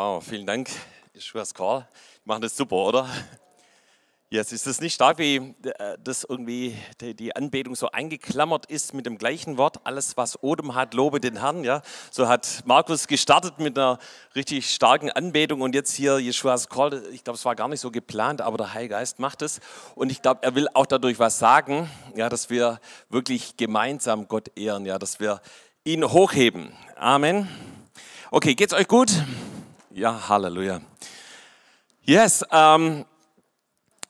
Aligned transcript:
Wow, 0.00 0.24
vielen 0.24 0.46
Dank, 0.46 0.70
Yeshua's 1.12 1.52
Call. 1.52 1.84
Die 2.24 2.28
machen 2.28 2.42
das 2.42 2.56
super, 2.56 2.76
oder? 2.76 3.08
Jetzt 4.30 4.52
ist 4.52 4.68
es 4.68 4.80
nicht 4.80 4.94
stark, 4.94 5.18
wie 5.18 5.38
äh, 5.38 5.98
das 5.98 6.22
irgendwie 6.22 6.76
die 7.00 7.34
Anbetung 7.34 7.74
so 7.74 7.90
eingeklammert 7.90 8.66
ist 8.66 8.94
mit 8.94 9.06
dem 9.06 9.18
gleichen 9.18 9.56
Wort. 9.56 9.80
Alles, 9.82 10.16
was 10.16 10.40
Odem 10.40 10.76
hat, 10.76 10.94
lobe 10.94 11.18
den 11.18 11.40
Herrn. 11.40 11.64
Ja, 11.64 11.82
so 12.12 12.28
hat 12.28 12.62
Markus 12.64 13.08
gestartet 13.08 13.58
mit 13.58 13.76
einer 13.76 13.98
richtig 14.36 14.72
starken 14.72 15.10
Anbetung 15.10 15.62
und 15.62 15.74
jetzt 15.74 15.96
hier 15.96 16.20
Jeschuas 16.20 16.68
Call. 16.68 17.02
Ich 17.10 17.24
glaube, 17.24 17.36
es 17.36 17.44
war 17.44 17.56
gar 17.56 17.66
nicht 17.66 17.80
so 17.80 17.90
geplant, 17.90 18.40
aber 18.40 18.56
der 18.56 18.74
Heilige 18.74 18.94
Geist 18.94 19.18
macht 19.18 19.42
es 19.42 19.58
und 19.96 20.12
ich 20.12 20.22
glaube, 20.22 20.44
er 20.44 20.54
will 20.54 20.68
auch 20.74 20.86
dadurch 20.86 21.18
was 21.18 21.40
sagen. 21.40 21.90
Ja, 22.14 22.28
dass 22.28 22.50
wir 22.50 22.78
wirklich 23.08 23.56
gemeinsam 23.56 24.28
Gott 24.28 24.56
ehren. 24.56 24.86
Ja, 24.86 25.00
dass 25.00 25.18
wir 25.18 25.40
ihn 25.82 26.04
hochheben. 26.04 26.72
Amen. 26.94 27.48
Okay, 28.30 28.54
geht's 28.54 28.74
euch 28.74 28.86
gut? 28.86 29.10
Ja, 29.98 30.28
Halleluja. 30.28 30.80
Yes. 32.04 32.44
Ähm, 32.52 33.04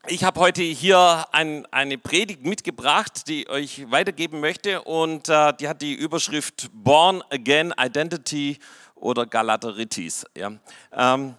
ich 0.07 0.23
habe 0.23 0.39
heute 0.39 0.61
hier 0.61 1.25
ein, 1.33 1.65
eine 1.71 1.97
Predigt 1.97 2.45
mitgebracht, 2.45 3.27
die 3.27 3.45
ich 3.45 3.49
euch 3.49 3.91
weitergeben 3.91 4.41
möchte 4.41 4.83
und 4.83 5.31
äh, 5.31 5.55
die 5.55 5.67
hat 5.67 5.81
die 5.81 5.95
Überschrift 5.95 6.69
Born 6.75 7.23
Again 7.31 7.73
Identity 7.81 8.59
oder 8.97 9.25
Galateritis. 9.25 10.27
Ja. 10.37 10.53
Ähm, 10.93 11.37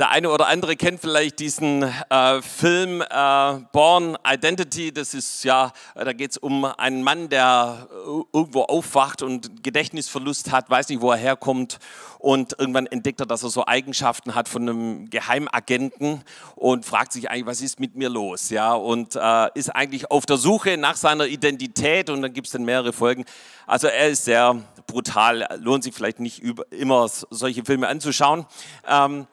der 0.00 0.10
eine 0.10 0.30
oder 0.30 0.48
andere 0.48 0.76
kennt 0.76 0.98
vielleicht 0.98 1.38
diesen 1.40 1.82
äh, 1.82 2.40
Film 2.40 3.02
äh, 3.02 3.52
Born 3.70 4.16
Identity. 4.26 4.92
Das 4.92 5.12
ist 5.12 5.44
ja, 5.44 5.72
da 5.94 6.14
geht 6.14 6.30
es 6.30 6.38
um 6.38 6.64
einen 6.64 7.02
Mann, 7.02 7.28
der 7.28 7.86
irgendwo 8.32 8.62
aufwacht 8.62 9.20
und 9.20 9.62
Gedächtnisverlust 9.62 10.50
hat, 10.50 10.70
weiß 10.70 10.88
nicht, 10.88 11.02
wo 11.02 11.10
er 11.10 11.18
herkommt 11.18 11.78
und 12.18 12.58
irgendwann 12.58 12.86
entdeckt 12.86 13.20
er, 13.20 13.26
dass 13.26 13.42
er 13.42 13.50
so 13.50 13.66
Eigenschaften 13.66 14.34
hat 14.34 14.48
von 14.48 14.62
einem 14.62 15.10
Geheimagenten 15.10 16.22
und 16.54 16.86
fragt 16.86 17.12
sich 17.12 17.30
eigentlich, 17.30 17.46
was 17.46 17.60
ist 17.60 17.78
mit 17.78 17.94
mir 17.94 18.08
los? 18.08 18.48
Ja, 18.48 18.72
und 18.72 19.16
äh, 19.16 19.48
ist 19.52 19.68
eigentlich 19.68 20.10
auf 20.10 20.24
der 20.24 20.38
Suche 20.38 20.78
nach 20.78 20.96
seiner 20.96 21.26
Identität 21.26 22.08
und 22.08 22.22
dann 22.22 22.32
gibt 22.32 22.46
es 22.46 22.54
dann 22.54 22.64
mehrere 22.64 22.94
Folgen. 22.94 23.26
Also 23.66 23.86
er 23.86 24.08
ist 24.08 24.24
sehr 24.24 24.56
brutal, 24.86 25.46
lohnt 25.60 25.84
sich 25.84 25.94
vielleicht 25.94 26.20
nicht 26.20 26.38
über, 26.38 26.64
immer 26.72 27.06
solche 27.08 27.64
Filme 27.66 27.86
anzuschauen. 27.86 28.46
Ähm, 28.88 29.26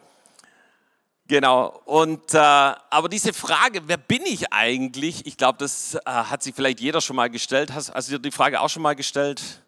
Genau. 1.27 1.81
Und 1.83 2.33
äh, 2.33 2.37
aber 2.37 3.09
diese 3.09 3.33
Frage, 3.33 3.81
wer 3.85 3.97
bin 3.97 4.21
ich 4.25 4.53
eigentlich? 4.53 5.25
Ich 5.25 5.35
glaube, 5.35 5.57
das 5.57 5.95
äh, 5.95 5.99
hat 6.05 6.41
sich 6.41 6.55
vielleicht 6.55 6.79
jeder 6.79 7.01
schon 7.01 7.17
mal 7.17 7.29
gestellt. 7.29 7.73
Hast, 7.73 7.93
hast 7.93 8.07
du 8.07 8.13
dir 8.13 8.19
die 8.19 8.31
Frage 8.31 8.61
auch 8.61 8.69
schon 8.69 8.81
mal 8.81 8.95
gestellt? 8.95 9.61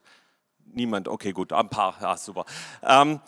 Niemand. 0.74 1.10
Okay, 1.10 1.34
gut, 1.34 1.52
ein 1.52 1.70
paar. 1.70 1.98
Ja, 2.02 2.16
super. 2.16 2.46
Ähm, 2.82 3.20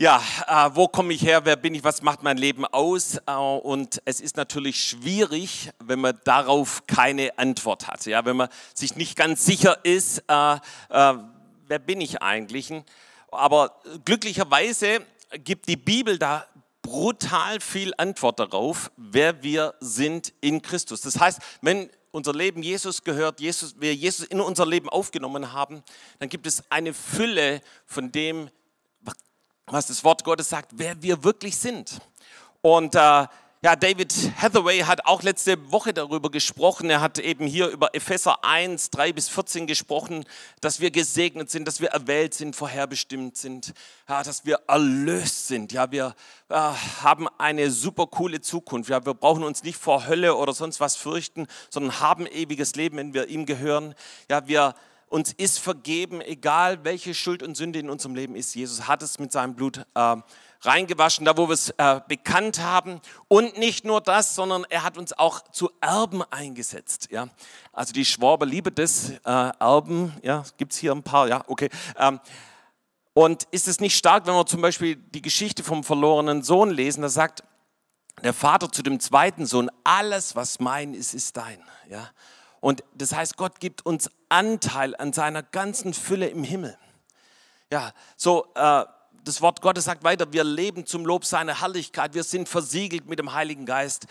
ja, 0.00 0.20
äh, 0.48 0.70
wo 0.74 0.88
komme 0.88 1.12
ich 1.14 1.22
her? 1.22 1.44
Wer 1.44 1.54
bin 1.54 1.76
ich? 1.76 1.84
Was 1.84 2.02
macht 2.02 2.24
mein 2.24 2.38
Leben 2.38 2.64
aus? 2.64 3.18
Äh, 3.24 3.32
und 3.32 4.02
es 4.04 4.20
ist 4.20 4.36
natürlich 4.36 4.82
schwierig, 4.82 5.70
wenn 5.78 6.00
man 6.00 6.18
darauf 6.24 6.88
keine 6.88 7.38
Antwort 7.38 7.86
hat. 7.86 8.04
Ja, 8.06 8.24
wenn 8.24 8.36
man 8.36 8.48
sich 8.74 8.96
nicht 8.96 9.16
ganz 9.16 9.44
sicher 9.44 9.84
ist, 9.84 10.24
äh, 10.26 10.54
äh, 10.54 11.14
wer 11.68 11.78
bin 11.78 12.00
ich 12.00 12.20
eigentlich? 12.20 12.72
Aber 13.30 13.80
glücklicherweise 14.04 15.06
gibt 15.38 15.68
die 15.68 15.76
Bibel 15.76 16.18
da 16.18 16.46
brutal 16.82 17.60
viel 17.60 17.92
Antwort 17.96 18.38
darauf, 18.38 18.90
wer 18.96 19.42
wir 19.42 19.74
sind 19.80 20.32
in 20.40 20.60
Christus. 20.60 21.00
Das 21.00 21.18
heißt, 21.18 21.40
wenn 21.62 21.88
unser 22.10 22.34
Leben 22.34 22.62
Jesus 22.62 23.02
gehört, 23.02 23.40
Jesus, 23.40 23.80
wir 23.80 23.94
Jesus 23.94 24.26
in 24.26 24.40
unser 24.40 24.66
Leben 24.66 24.88
aufgenommen 24.88 25.52
haben, 25.52 25.82
dann 26.18 26.28
gibt 26.28 26.46
es 26.46 26.62
eine 26.70 26.92
Fülle 26.92 27.62
von 27.86 28.12
dem, 28.12 28.50
was 29.66 29.86
das 29.86 30.04
Wort 30.04 30.24
Gottes 30.24 30.48
sagt, 30.48 30.72
wer 30.74 31.02
wir 31.02 31.24
wirklich 31.24 31.56
sind. 31.56 32.00
Und 32.60 32.94
äh, 32.94 33.26
ja, 33.64 33.76
David 33.76 34.12
Hathaway 34.36 34.80
hat 34.80 35.06
auch 35.06 35.22
letzte 35.22 35.70
Woche 35.70 35.94
darüber 35.94 36.32
gesprochen. 36.32 36.90
Er 36.90 37.00
hat 37.00 37.20
eben 37.20 37.46
hier 37.46 37.68
über 37.68 37.94
Epheser 37.94 38.44
1, 38.44 38.90
3 38.90 39.12
bis 39.12 39.28
14 39.28 39.68
gesprochen, 39.68 40.24
dass 40.60 40.80
wir 40.80 40.90
gesegnet 40.90 41.48
sind, 41.48 41.68
dass 41.68 41.80
wir 41.80 41.90
erwählt 41.90 42.34
sind, 42.34 42.56
vorherbestimmt 42.56 43.36
sind, 43.36 43.72
ja, 44.08 44.24
dass 44.24 44.44
wir 44.44 44.62
erlöst 44.66 45.46
sind. 45.46 45.70
Ja, 45.70 45.92
wir 45.92 46.16
äh, 46.48 46.54
haben 46.54 47.28
eine 47.38 47.70
super 47.70 48.08
coole 48.08 48.40
Zukunft. 48.40 48.90
Ja, 48.90 49.06
wir 49.06 49.14
brauchen 49.14 49.44
uns 49.44 49.62
nicht 49.62 49.78
vor 49.78 50.08
Hölle 50.08 50.34
oder 50.34 50.54
sonst 50.54 50.80
was 50.80 50.96
fürchten, 50.96 51.46
sondern 51.70 52.00
haben 52.00 52.26
ewiges 52.26 52.74
Leben, 52.74 52.96
wenn 52.96 53.14
wir 53.14 53.28
ihm 53.28 53.46
gehören. 53.46 53.94
Ja, 54.28 54.48
wir 54.48 54.74
uns 55.06 55.32
ist 55.32 55.60
vergeben, 55.60 56.20
egal 56.20 56.84
welche 56.84 57.14
Schuld 57.14 57.42
und 57.42 57.56
Sünde 57.56 57.78
in 57.78 57.90
unserem 57.90 58.16
Leben 58.16 58.34
ist. 58.34 58.56
Jesus 58.56 58.88
hat 58.88 59.02
es 59.02 59.18
mit 59.20 59.30
seinem 59.30 59.54
Blut 59.54 59.84
äh, 59.94 60.16
reingewaschen, 60.62 61.24
da 61.24 61.36
wo 61.36 61.48
wir 61.48 61.54
es 61.54 61.70
äh, 61.70 62.00
bekannt 62.08 62.60
haben. 62.60 63.00
Und 63.28 63.58
nicht 63.58 63.84
nur 63.84 64.00
das, 64.00 64.34
sondern 64.34 64.64
er 64.70 64.84
hat 64.84 64.96
uns 64.96 65.12
auch 65.12 65.40
zu 65.50 65.70
Erben 65.80 66.22
eingesetzt. 66.30 67.08
Ja? 67.10 67.28
Also 67.72 67.92
die 67.92 68.04
Schwaber 68.04 68.46
lieben 68.46 68.74
das, 68.74 69.10
äh, 69.10 69.20
Erben, 69.24 70.16
ja, 70.22 70.44
gibt 70.56 70.72
es 70.72 70.78
hier 70.78 70.92
ein 70.92 71.02
paar, 71.02 71.28
ja, 71.28 71.44
okay. 71.46 71.68
Ähm, 71.98 72.20
und 73.14 73.44
ist 73.50 73.68
es 73.68 73.80
nicht 73.80 73.96
stark, 73.96 74.26
wenn 74.26 74.34
wir 74.34 74.46
zum 74.46 74.62
Beispiel 74.62 74.96
die 74.96 75.20
Geschichte 75.20 75.62
vom 75.62 75.84
verlorenen 75.84 76.42
Sohn 76.42 76.70
lesen, 76.70 77.02
da 77.02 77.08
sagt 77.08 77.42
der 78.22 78.32
Vater 78.32 78.70
zu 78.70 78.82
dem 78.82 79.00
zweiten 79.00 79.46
Sohn, 79.46 79.70
alles, 79.84 80.36
was 80.36 80.60
mein 80.60 80.94
ist, 80.94 81.12
ist 81.12 81.36
dein. 81.36 81.62
Ja? 81.90 82.10
Und 82.60 82.84
das 82.94 83.12
heißt, 83.12 83.36
Gott 83.36 83.58
gibt 83.60 83.84
uns 83.84 84.08
Anteil 84.28 84.94
an 84.96 85.12
seiner 85.12 85.42
ganzen 85.42 85.92
Fülle 85.92 86.28
im 86.28 86.44
Himmel. 86.44 86.78
Ja, 87.70 87.92
so, 88.16 88.46
äh, 88.54 88.84
das 89.24 89.40
Wort 89.40 89.60
Gottes 89.60 89.84
sagt 89.84 90.04
weiter, 90.04 90.32
wir 90.32 90.44
leben 90.44 90.86
zum 90.86 91.06
Lob 91.06 91.24
seiner 91.24 91.60
Herrlichkeit, 91.60 92.14
wir 92.14 92.24
sind 92.24 92.48
versiegelt 92.48 93.08
mit 93.08 93.18
dem 93.18 93.32
Heiligen 93.32 93.66
Geist. 93.66 94.06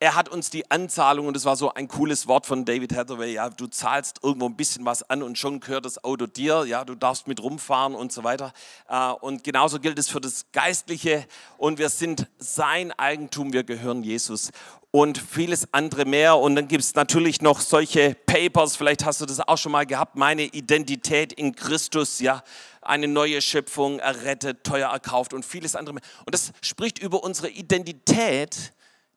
Er 0.00 0.16
hat 0.16 0.28
uns 0.28 0.50
die 0.50 0.70
Anzahlung, 0.70 1.28
und 1.28 1.36
das 1.36 1.44
war 1.44 1.56
so 1.56 1.72
ein 1.72 1.86
cooles 1.86 2.26
Wort 2.26 2.46
von 2.46 2.64
David 2.64 2.94
Hathaway, 2.94 3.34
ja, 3.34 3.48
du 3.48 3.66
zahlst 3.68 4.20
irgendwo 4.22 4.46
ein 4.46 4.56
bisschen 4.56 4.84
was 4.84 5.08
an 5.08 5.22
und 5.22 5.38
schon 5.38 5.60
gehört 5.60 5.84
das 5.84 6.02
Auto 6.02 6.26
dir, 6.26 6.64
ja, 6.66 6.84
du 6.84 6.94
darfst 6.94 7.28
mit 7.28 7.42
rumfahren 7.42 7.94
und 7.94 8.12
so 8.12 8.24
weiter. 8.24 8.52
Äh, 8.88 9.10
und 9.12 9.44
genauso 9.44 9.78
gilt 9.78 9.98
es 9.98 10.08
für 10.08 10.20
das 10.20 10.46
Geistliche 10.52 11.26
und 11.58 11.78
wir 11.78 11.88
sind 11.90 12.26
sein 12.38 12.92
Eigentum, 12.92 13.52
wir 13.52 13.64
gehören 13.64 14.02
Jesus 14.02 14.50
und 14.94 15.18
vieles 15.18 15.66
andere 15.72 16.04
mehr. 16.04 16.36
Und 16.36 16.54
dann 16.54 16.68
gibt 16.68 16.84
es 16.84 16.94
natürlich 16.94 17.42
noch 17.42 17.60
solche 17.60 18.14
Papers, 18.26 18.76
vielleicht 18.76 19.04
hast 19.04 19.20
du 19.20 19.26
das 19.26 19.40
auch 19.40 19.58
schon 19.58 19.72
mal 19.72 19.86
gehabt, 19.86 20.14
meine 20.14 20.44
Identität 20.44 21.32
in 21.32 21.56
Christus, 21.56 22.20
ja, 22.20 22.44
eine 22.80 23.08
neue 23.08 23.42
Schöpfung, 23.42 23.98
errettet, 23.98 24.62
teuer 24.62 24.92
erkauft 24.92 25.34
und 25.34 25.44
vieles 25.44 25.74
andere 25.74 25.94
mehr. 25.94 26.02
Und 26.24 26.32
das 26.32 26.52
spricht 26.60 27.00
über 27.00 27.24
unsere 27.24 27.48
Identität, 27.50 28.72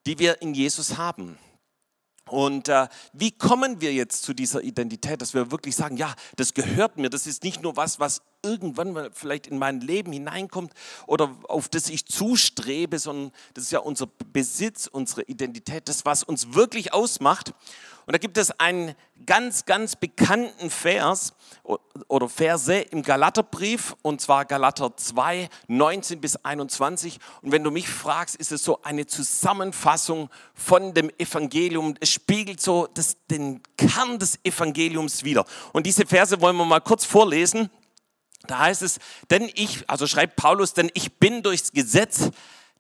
die 0.07 0.17
wir 0.17 0.41
in 0.41 0.55
Jesus 0.55 0.97
haben. 0.97 1.38
Und 2.27 2.69
äh, 2.69 2.88
wie 3.13 3.31
kommen 3.31 3.81
wir 3.81 3.93
jetzt 3.93 4.23
zu 4.23 4.33
dieser 4.33 4.61
Identität, 4.61 5.21
dass 5.21 5.33
wir 5.33 5.51
wirklich 5.51 5.75
sagen, 5.75 5.97
ja, 5.97 6.13
das 6.35 6.53
gehört 6.53 6.97
mir, 6.97 7.09
das 7.09 7.27
ist 7.27 7.43
nicht 7.43 7.61
nur 7.61 7.75
was, 7.75 7.99
was 7.99 8.21
irgendwann 8.43 9.09
vielleicht 9.13 9.47
in 9.47 9.57
mein 9.57 9.81
Leben 9.81 10.11
hineinkommt 10.11 10.73
oder 11.05 11.35
auf 11.47 11.69
das 11.69 11.89
ich 11.89 12.05
zustrebe, 12.05 12.99
sondern 12.99 13.31
das 13.53 13.65
ist 13.65 13.71
ja 13.71 13.79
unser 13.79 14.07
Besitz, 14.31 14.88
unsere 14.88 15.23
Identität, 15.23 15.89
das, 15.89 16.05
was 16.05 16.23
uns 16.23 16.53
wirklich 16.53 16.93
ausmacht. 16.93 17.53
Und 18.07 18.13
da 18.13 18.19
gibt 18.19 18.38
es 18.38 18.57
einen 18.57 18.95
ganz, 19.25 19.66
ganz 19.66 19.97
bekannten 19.97 20.69
Vers 20.69 21.34
oder 22.07 22.29
Verse 22.29 22.73
im 22.73 23.03
Galaterbrief, 23.03 23.97
und 24.01 24.22
zwar 24.22 24.45
Galater 24.45 24.95
2, 24.95 25.50
19 25.68 26.22
bis 26.22 26.38
21. 26.38 27.19
Und 27.41 27.51
wenn 27.51 27.66
du 27.66 27.69
mich 27.69 27.90
fragst, 27.90 28.38
ist 28.38 28.53
es 28.53 28.63
so 28.63 28.81
eine 28.81 29.07
Zusammenfassung 29.07 30.29
von 30.53 30.94
dem 30.94 31.12
Evangelium. 31.18 31.95
Es 32.00 32.09
spiegelt 32.09 32.62
so 32.62 32.88
das, 32.94 33.18
den 33.29 33.62
Kern 33.75 34.19
des 34.19 34.39
Evangeliums 34.45 35.25
wider. 35.25 35.44
Und 35.74 35.86
diese 35.86 36.06
Verse 36.06 36.39
wollen 36.39 36.56
wir 36.56 36.63
mal 36.63 36.80
kurz 36.80 37.03
vorlesen. 37.03 37.69
Da 38.48 38.60
heißt 38.60 38.83
es, 38.83 39.00
denn 39.30 39.51
ich, 39.53 39.89
also 39.89 40.07
schreibt 40.07 40.38
Paulus, 40.38 40.74
denn 40.74 40.89
ich 40.94 41.19
bin 41.19 41.44
durchs 41.44 41.74
Gesetz 41.74 42.30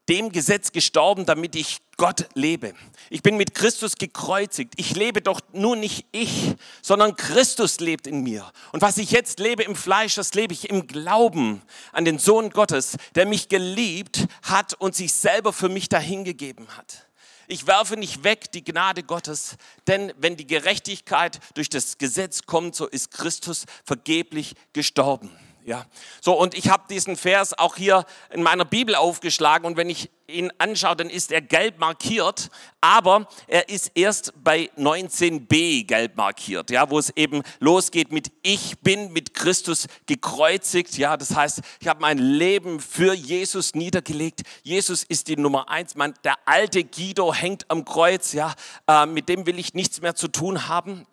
dem 0.09 0.31
Gesetz 0.31 0.71
gestorben, 0.71 1.25
damit 1.25 1.55
ich 1.55 1.79
Gott 1.97 2.29
lebe. 2.33 2.73
Ich 3.09 3.23
bin 3.23 3.37
mit 3.37 3.55
Christus 3.55 3.95
gekreuzigt. 3.95 4.73
Ich 4.77 4.95
lebe 4.95 5.21
doch 5.21 5.41
nur 5.51 5.75
nicht 5.75 6.05
ich, 6.11 6.55
sondern 6.81 7.15
Christus 7.15 7.79
lebt 7.79 8.07
in 8.07 8.21
mir. 8.21 8.51
Und 8.71 8.81
was 8.81 8.97
ich 8.97 9.11
jetzt 9.11 9.39
lebe 9.39 9.63
im 9.63 9.75
Fleisch, 9.75 10.15
das 10.15 10.33
lebe 10.33 10.53
ich 10.53 10.69
im 10.69 10.87
Glauben 10.87 11.61
an 11.91 12.05
den 12.05 12.19
Sohn 12.19 12.51
Gottes, 12.51 12.97
der 13.15 13.25
mich 13.25 13.49
geliebt 13.49 14.27
hat 14.43 14.73
und 14.75 14.95
sich 14.95 15.13
selber 15.13 15.53
für 15.53 15.69
mich 15.69 15.89
dahingegeben 15.89 16.67
hat. 16.77 17.07
Ich 17.49 17.65
werfe 17.65 17.95
nicht 17.95 18.25
weg 18.25 18.51
die 18.51 18.63
Gnade 18.63 19.03
Gottes, 19.03 19.55
denn 19.87 20.13
wenn 20.17 20.35
die 20.35 20.47
Gerechtigkeit 20.47 21.39
durch 21.53 21.69
das 21.69 21.97
Gesetz 21.97 22.43
kommt, 22.43 22.75
so 22.75 22.85
ist 22.87 23.11
Christus 23.11 23.65
vergeblich 23.85 24.55
gestorben. 24.73 25.31
Ja, 25.67 25.85
so 26.21 26.31
und 26.31 26.53
ich 26.53 26.69
habe 26.69 26.85
diesen 26.89 27.17
Vers 27.17 27.53
auch 27.59 27.75
hier 27.75 28.05
in 28.31 28.41
meiner 28.41 28.63
Bibel 28.63 28.95
aufgeschlagen 28.95 29.67
und 29.67 29.75
wenn 29.75 29.89
ich 29.89 30.09
ihn 30.25 30.49
anschaue, 30.59 30.95
dann 30.95 31.09
ist 31.09 31.29
er 31.29 31.41
gelb 31.41 31.77
markiert, 31.77 32.49
aber 32.79 33.27
er 33.47 33.67
ist 33.67 33.91
erst 33.93 34.31
bei 34.41 34.69
19b 34.77 35.85
gelb 35.85 36.15
markiert, 36.15 36.71
ja, 36.71 36.89
wo 36.89 36.97
es 36.97 37.09
eben 37.17 37.43
losgeht 37.59 38.13
mit 38.13 38.31
ich 38.43 38.79
bin 38.79 39.11
mit 39.11 39.33
Christus 39.33 39.87
gekreuzigt, 40.05 40.97
ja, 40.97 41.17
das 41.17 41.35
heißt, 41.35 41.59
ich 41.81 41.89
habe 41.89 41.99
mein 41.99 42.17
Leben 42.17 42.79
für 42.79 43.13
Jesus 43.13 43.75
niedergelegt. 43.75 44.43
Jesus 44.63 45.03
ist 45.03 45.27
die 45.27 45.35
Nummer 45.35 45.67
eins, 45.67 45.95
mein, 45.95 46.13
der 46.23 46.35
alte 46.45 46.85
Guido 46.85 47.33
hängt 47.33 47.69
am 47.69 47.83
Kreuz, 47.83 48.31
ja, 48.31 48.53
äh, 48.87 49.05
mit 49.05 49.27
dem 49.27 49.45
will 49.45 49.59
ich 49.59 49.73
nichts 49.73 49.99
mehr 49.99 50.15
zu 50.15 50.29
tun 50.29 50.69
haben. 50.69 51.05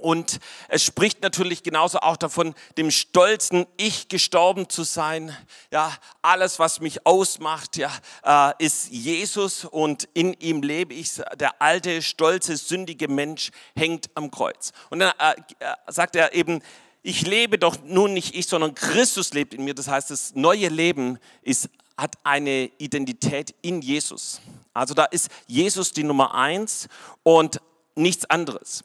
Und 0.00 0.38
es 0.68 0.82
spricht 0.82 1.22
natürlich 1.22 1.62
genauso 1.62 1.98
auch 2.00 2.16
davon, 2.16 2.54
dem 2.76 2.90
stolzen 2.90 3.66
Ich 3.76 4.08
gestorben 4.08 4.68
zu 4.68 4.82
sein. 4.82 5.36
Ja, 5.70 5.92
alles, 6.22 6.58
was 6.58 6.80
mich 6.80 7.06
ausmacht, 7.06 7.76
ja, 7.76 7.90
äh, 8.24 8.64
ist 8.64 8.90
Jesus 8.90 9.64
und 9.64 10.08
in 10.14 10.34
ihm 10.34 10.62
lebe 10.62 10.94
ich. 10.94 11.20
Der 11.38 11.60
alte, 11.60 12.02
stolze, 12.02 12.56
sündige 12.56 13.08
Mensch 13.08 13.50
hängt 13.76 14.10
am 14.14 14.30
Kreuz. 14.30 14.72
Und 14.88 15.00
dann 15.00 15.12
äh, 15.18 15.34
äh, 15.58 15.74
sagt 15.88 16.16
er 16.16 16.34
eben, 16.34 16.62
ich 17.02 17.26
lebe 17.26 17.58
doch 17.58 17.76
nun 17.84 18.12
nicht 18.12 18.34
ich, 18.34 18.46
sondern 18.46 18.74
Christus 18.74 19.32
lebt 19.32 19.54
in 19.54 19.64
mir. 19.64 19.74
Das 19.74 19.88
heißt, 19.88 20.10
das 20.10 20.34
neue 20.34 20.68
Leben 20.68 21.18
ist, 21.42 21.70
hat 21.96 22.16
eine 22.24 22.70
Identität 22.78 23.54
in 23.62 23.80
Jesus. 23.80 24.40
Also 24.74 24.94
da 24.94 25.04
ist 25.04 25.28
Jesus 25.46 25.92
die 25.92 26.04
Nummer 26.04 26.34
eins 26.34 26.88
und 27.22 27.60
nichts 27.94 28.24
anderes. 28.28 28.84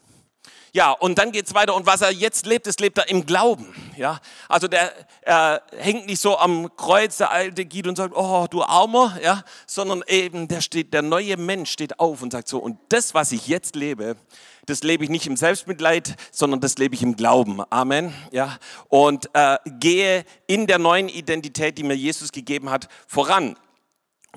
Ja, 0.76 0.90
und 0.90 1.16
dann 1.16 1.32
geht 1.32 1.46
es 1.46 1.54
weiter. 1.54 1.74
Und 1.74 1.86
was 1.86 2.02
er 2.02 2.10
jetzt 2.10 2.44
lebt, 2.44 2.66
das 2.66 2.78
lebt 2.80 2.98
er 2.98 3.08
im 3.08 3.24
Glauben. 3.24 3.74
Ja, 3.96 4.20
also 4.46 4.68
der 4.68 4.92
äh, 5.22 5.58
hängt 5.78 6.04
nicht 6.04 6.20
so 6.20 6.36
am 6.36 6.76
Kreuz, 6.76 7.16
der 7.16 7.30
alte 7.30 7.64
Guido, 7.64 7.88
und 7.88 7.96
sagt, 7.96 8.14
oh, 8.14 8.46
du 8.50 8.62
Armer, 8.62 9.18
ja, 9.22 9.42
sondern 9.66 10.04
eben 10.06 10.48
der 10.48 10.60
steht, 10.60 10.92
der 10.92 11.00
neue 11.00 11.38
Mensch 11.38 11.70
steht 11.70 11.98
auf 11.98 12.20
und 12.20 12.30
sagt 12.30 12.48
so, 12.48 12.58
und 12.58 12.78
das, 12.90 13.14
was 13.14 13.32
ich 13.32 13.46
jetzt 13.46 13.74
lebe, 13.74 14.16
das 14.66 14.82
lebe 14.82 15.02
ich 15.02 15.08
nicht 15.08 15.26
im 15.26 15.38
Selbstmitleid, 15.38 16.14
sondern 16.30 16.60
das 16.60 16.76
lebe 16.76 16.94
ich 16.94 17.02
im 17.02 17.16
Glauben. 17.16 17.62
Amen. 17.70 18.12
Ja, 18.30 18.58
und 18.90 19.30
äh, 19.32 19.56
gehe 19.80 20.26
in 20.46 20.66
der 20.66 20.78
neuen 20.78 21.08
Identität, 21.08 21.78
die 21.78 21.84
mir 21.84 21.96
Jesus 21.96 22.32
gegeben 22.32 22.68
hat, 22.68 22.88
voran. 23.06 23.56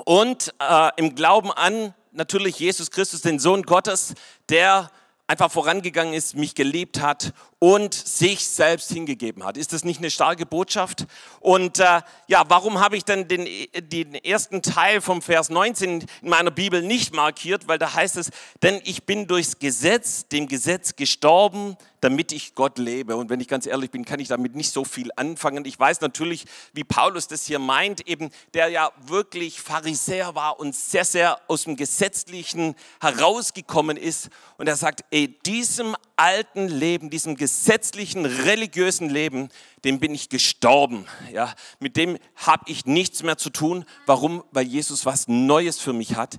Und 0.06 0.54
äh, 0.62 0.90
im 0.96 1.16
Glauben 1.16 1.52
an 1.52 1.94
natürlich 2.14 2.60
Jesus 2.60 2.92
Christus, 2.92 3.24
den 3.24 3.40
Sohn 3.40 3.64
Gottes, 3.64 4.14
der 4.48 4.90
einfach 5.30 5.52
vorangegangen 5.52 6.14
ist, 6.14 6.36
mich 6.36 6.56
geliebt 6.56 7.02
hat 7.02 7.34
und 7.60 7.94
sich 7.94 8.48
selbst 8.48 8.92
hingegeben 8.92 9.44
hat. 9.44 9.58
Ist 9.58 9.74
das 9.74 9.84
nicht 9.84 10.00
eine 10.00 10.10
starke 10.10 10.46
Botschaft? 10.46 11.06
Und 11.42 11.80
äh, 11.80 12.02
ja, 12.28 12.46
warum 12.48 12.80
habe 12.80 12.96
ich 12.96 13.04
dann 13.04 13.28
den, 13.28 13.48
den 13.78 14.16
ersten 14.16 14.62
Teil 14.62 15.02
vom 15.02 15.22
Vers 15.22 15.50
19 15.50 16.06
in 16.22 16.30
meiner 16.30 16.52
Bibel 16.52 16.82
nicht 16.82 17.14
markiert? 17.14 17.68
Weil 17.68 17.78
da 17.78 17.94
heißt 17.94 18.16
es, 18.16 18.32
denn 18.64 18.82
ich 18.86 19.04
bin 19.04 19.28
durchs 19.28 19.60
Gesetz, 19.60 20.28
dem 20.30 20.48
Gesetz 20.48 20.96
gestorben, 20.96 21.76
damit 22.02 22.32
ich 22.32 22.56
Gott 22.56 22.78
lebe. 22.78 23.18
Und 23.18 23.30
wenn 23.30 23.42
ich 23.42 23.48
ganz 23.48 23.66
ehrlich 23.66 23.92
bin, 23.92 24.06
kann 24.06 24.20
ich 24.20 24.30
damit 24.30 24.56
nicht 24.56 24.72
so 24.72 24.86
viel 24.86 25.10
anfangen. 25.18 25.66
Ich 25.66 25.78
weiß 25.78 26.02
natürlich, 26.02 26.46
wie 26.74 26.84
Paulus 26.86 27.28
das 27.28 27.46
hier 27.46 27.60
meint, 27.60 28.08
eben 28.08 28.30
der 28.54 28.70
ja 28.70 28.92
wirklich 29.06 29.60
Pharisäer 29.60 30.36
war 30.36 30.60
und 30.60 30.76
sehr, 30.76 31.06
sehr 31.06 31.40
aus 31.48 31.64
dem 31.64 31.76
Gesetzlichen 31.76 32.76
herausgekommen 33.02 33.98
ist. 33.98 34.30
Und 34.58 34.68
er 34.68 34.78
sagt, 34.78 35.04
ey, 35.12 35.28
diesem 35.46 35.96
alten 36.20 36.68
Leben, 36.68 37.10
diesem 37.10 37.36
gesetzlichen, 37.36 38.26
religiösen 38.26 39.10
Leben, 39.10 39.50
dem 39.86 40.00
bin 40.00 40.14
ich 40.14 40.28
gestorben. 40.28 41.06
Ja, 41.32 41.54
mit 41.80 41.96
dem 41.96 42.18
habe 42.36 42.66
ich 42.68 42.86
nichts 42.86 43.24
mehr 43.24 43.38
zu 43.38 43.50
tun. 43.50 43.86
Warum? 44.06 44.44
Weil 44.52 44.68
Jesus 44.68 45.06
was 45.06 45.30
Neues 45.30 45.80
für 45.80 45.94
mich 45.94 46.16
hat. 46.16 46.38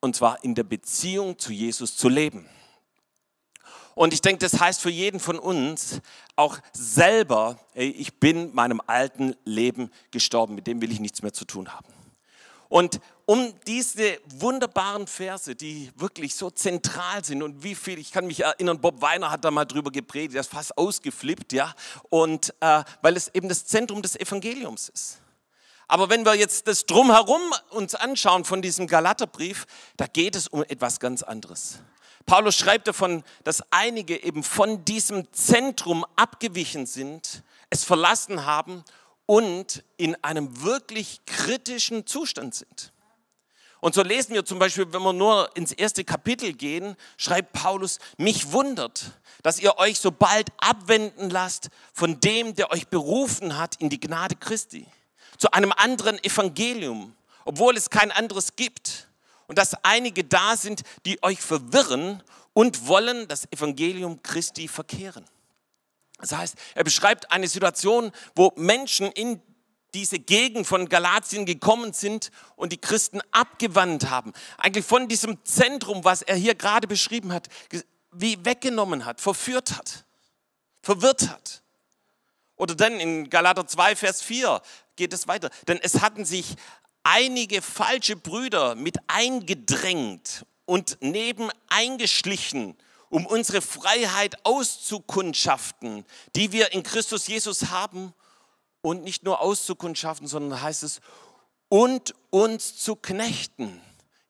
Und 0.00 0.14
zwar 0.14 0.44
in 0.44 0.54
der 0.54 0.62
Beziehung 0.62 1.36
zu 1.36 1.52
Jesus 1.52 1.96
zu 1.96 2.08
leben. 2.08 2.48
Und 3.96 4.12
ich 4.12 4.20
denke, 4.20 4.38
das 4.38 4.60
heißt 4.60 4.80
für 4.80 4.90
jeden 4.90 5.18
von 5.18 5.40
uns 5.40 6.00
auch 6.36 6.58
selber, 6.72 7.58
ich 7.74 8.20
bin 8.20 8.54
meinem 8.54 8.80
alten 8.86 9.34
Leben 9.44 9.90
gestorben, 10.12 10.54
mit 10.54 10.68
dem 10.68 10.80
will 10.80 10.92
ich 10.92 11.00
nichts 11.00 11.22
mehr 11.22 11.32
zu 11.32 11.44
tun 11.44 11.74
haben. 11.74 11.97
Und 12.68 13.00
um 13.24 13.54
diese 13.66 14.18
wunderbaren 14.26 15.06
Verse, 15.06 15.54
die 15.54 15.90
wirklich 15.96 16.34
so 16.34 16.50
zentral 16.50 17.24
sind 17.24 17.42
und 17.42 17.62
wie 17.62 17.74
viel, 17.74 17.98
ich 17.98 18.12
kann 18.12 18.26
mich 18.26 18.40
erinnern, 18.40 18.80
Bob 18.80 19.00
Weiner 19.00 19.30
hat 19.30 19.44
da 19.44 19.50
mal 19.50 19.64
drüber 19.64 19.90
gepredigt, 19.90 20.34
er 20.34 20.40
ist 20.40 20.50
fast 20.50 20.76
ausgeflippt, 20.76 21.52
ja, 21.52 21.74
und 22.10 22.54
äh, 22.60 22.82
weil 23.02 23.16
es 23.16 23.28
eben 23.34 23.48
das 23.48 23.66
Zentrum 23.66 24.02
des 24.02 24.16
Evangeliums 24.16 24.88
ist. 24.88 25.18
Aber 25.88 26.10
wenn 26.10 26.26
wir 26.26 26.34
jetzt 26.34 26.68
das 26.68 26.84
drumherum 26.84 27.40
uns 27.70 27.94
anschauen 27.94 28.44
von 28.44 28.60
diesem 28.60 28.86
Galaterbrief, 28.86 29.66
da 29.96 30.06
geht 30.06 30.36
es 30.36 30.46
um 30.46 30.62
etwas 30.62 31.00
ganz 31.00 31.22
anderes. 31.22 31.78
Paulus 32.26 32.56
schreibt 32.56 32.88
davon, 32.88 33.24
dass 33.44 33.62
einige 33.70 34.22
eben 34.22 34.42
von 34.42 34.84
diesem 34.84 35.32
Zentrum 35.32 36.04
abgewichen 36.14 36.84
sind, 36.84 37.42
es 37.70 37.84
verlassen 37.84 38.44
haben 38.44 38.84
und 39.28 39.84
in 39.98 40.16
einem 40.24 40.62
wirklich 40.62 41.20
kritischen 41.26 42.06
Zustand 42.06 42.54
sind. 42.54 42.92
Und 43.80 43.94
so 43.94 44.02
lesen 44.02 44.32
wir 44.32 44.46
zum 44.46 44.58
Beispiel, 44.58 44.90
wenn 44.90 45.02
wir 45.02 45.12
nur 45.12 45.54
ins 45.54 45.70
erste 45.72 46.02
Kapitel 46.02 46.54
gehen, 46.54 46.96
schreibt 47.18 47.52
Paulus, 47.52 47.98
mich 48.16 48.52
wundert, 48.52 49.12
dass 49.42 49.60
ihr 49.60 49.76
euch 49.76 49.98
so 49.98 50.10
bald 50.10 50.48
abwenden 50.56 51.28
lasst 51.28 51.68
von 51.92 52.18
dem, 52.20 52.54
der 52.54 52.72
euch 52.72 52.88
berufen 52.88 53.58
hat 53.58 53.76
in 53.76 53.90
die 53.90 54.00
Gnade 54.00 54.34
Christi, 54.34 54.86
zu 55.36 55.50
einem 55.50 55.72
anderen 55.72 56.18
Evangelium, 56.24 57.14
obwohl 57.44 57.76
es 57.76 57.90
kein 57.90 58.10
anderes 58.10 58.56
gibt. 58.56 59.08
Und 59.46 59.58
dass 59.58 59.74
einige 59.84 60.24
da 60.24 60.56
sind, 60.56 60.84
die 61.04 61.22
euch 61.22 61.40
verwirren 61.40 62.22
und 62.54 62.86
wollen 62.86 63.28
das 63.28 63.44
Evangelium 63.52 64.22
Christi 64.22 64.68
verkehren. 64.68 65.26
Das 66.18 66.32
heißt, 66.32 66.56
er 66.74 66.84
beschreibt 66.84 67.30
eine 67.30 67.48
Situation, 67.48 68.10
wo 68.34 68.52
Menschen 68.56 69.10
in 69.12 69.40
diese 69.94 70.18
Gegend 70.18 70.66
von 70.66 70.88
Galatien 70.88 71.46
gekommen 71.46 71.92
sind 71.92 72.30
und 72.56 72.72
die 72.72 72.80
Christen 72.80 73.20
abgewandt 73.30 74.10
haben. 74.10 74.32
Eigentlich 74.58 74.84
von 74.84 75.08
diesem 75.08 75.42
Zentrum, 75.44 76.04
was 76.04 76.22
er 76.22 76.36
hier 76.36 76.54
gerade 76.54 76.86
beschrieben 76.86 77.32
hat, 77.32 77.48
wie 78.12 78.44
weggenommen 78.44 79.04
hat, 79.04 79.20
verführt 79.20 79.76
hat, 79.76 80.04
verwirrt 80.82 81.28
hat. 81.28 81.62
Oder 82.56 82.74
dann 82.74 82.98
in 83.00 83.30
Galater 83.30 83.66
2, 83.66 83.96
Vers 83.96 84.20
4 84.20 84.60
geht 84.96 85.12
es 85.12 85.28
weiter. 85.28 85.50
Denn 85.68 85.78
es 85.80 86.00
hatten 86.00 86.24
sich 86.24 86.56
einige 87.04 87.62
falsche 87.62 88.16
Brüder 88.16 88.74
mit 88.74 88.98
eingedrängt 89.06 90.44
und 90.66 90.98
neben 91.00 91.50
eingeschlichen 91.68 92.76
um 93.10 93.26
unsere 93.26 93.60
Freiheit 93.60 94.44
auszukundschaften, 94.44 96.04
die 96.36 96.52
wir 96.52 96.72
in 96.72 96.82
Christus 96.82 97.26
Jesus 97.26 97.70
haben 97.70 98.12
und 98.80 99.02
nicht 99.02 99.24
nur 99.24 99.40
auszukundschaften, 99.40 100.26
sondern 100.26 100.60
heißt 100.60 100.82
es, 100.82 101.00
und 101.68 102.14
uns 102.30 102.76
zu 102.78 102.96
knechten. 102.96 103.80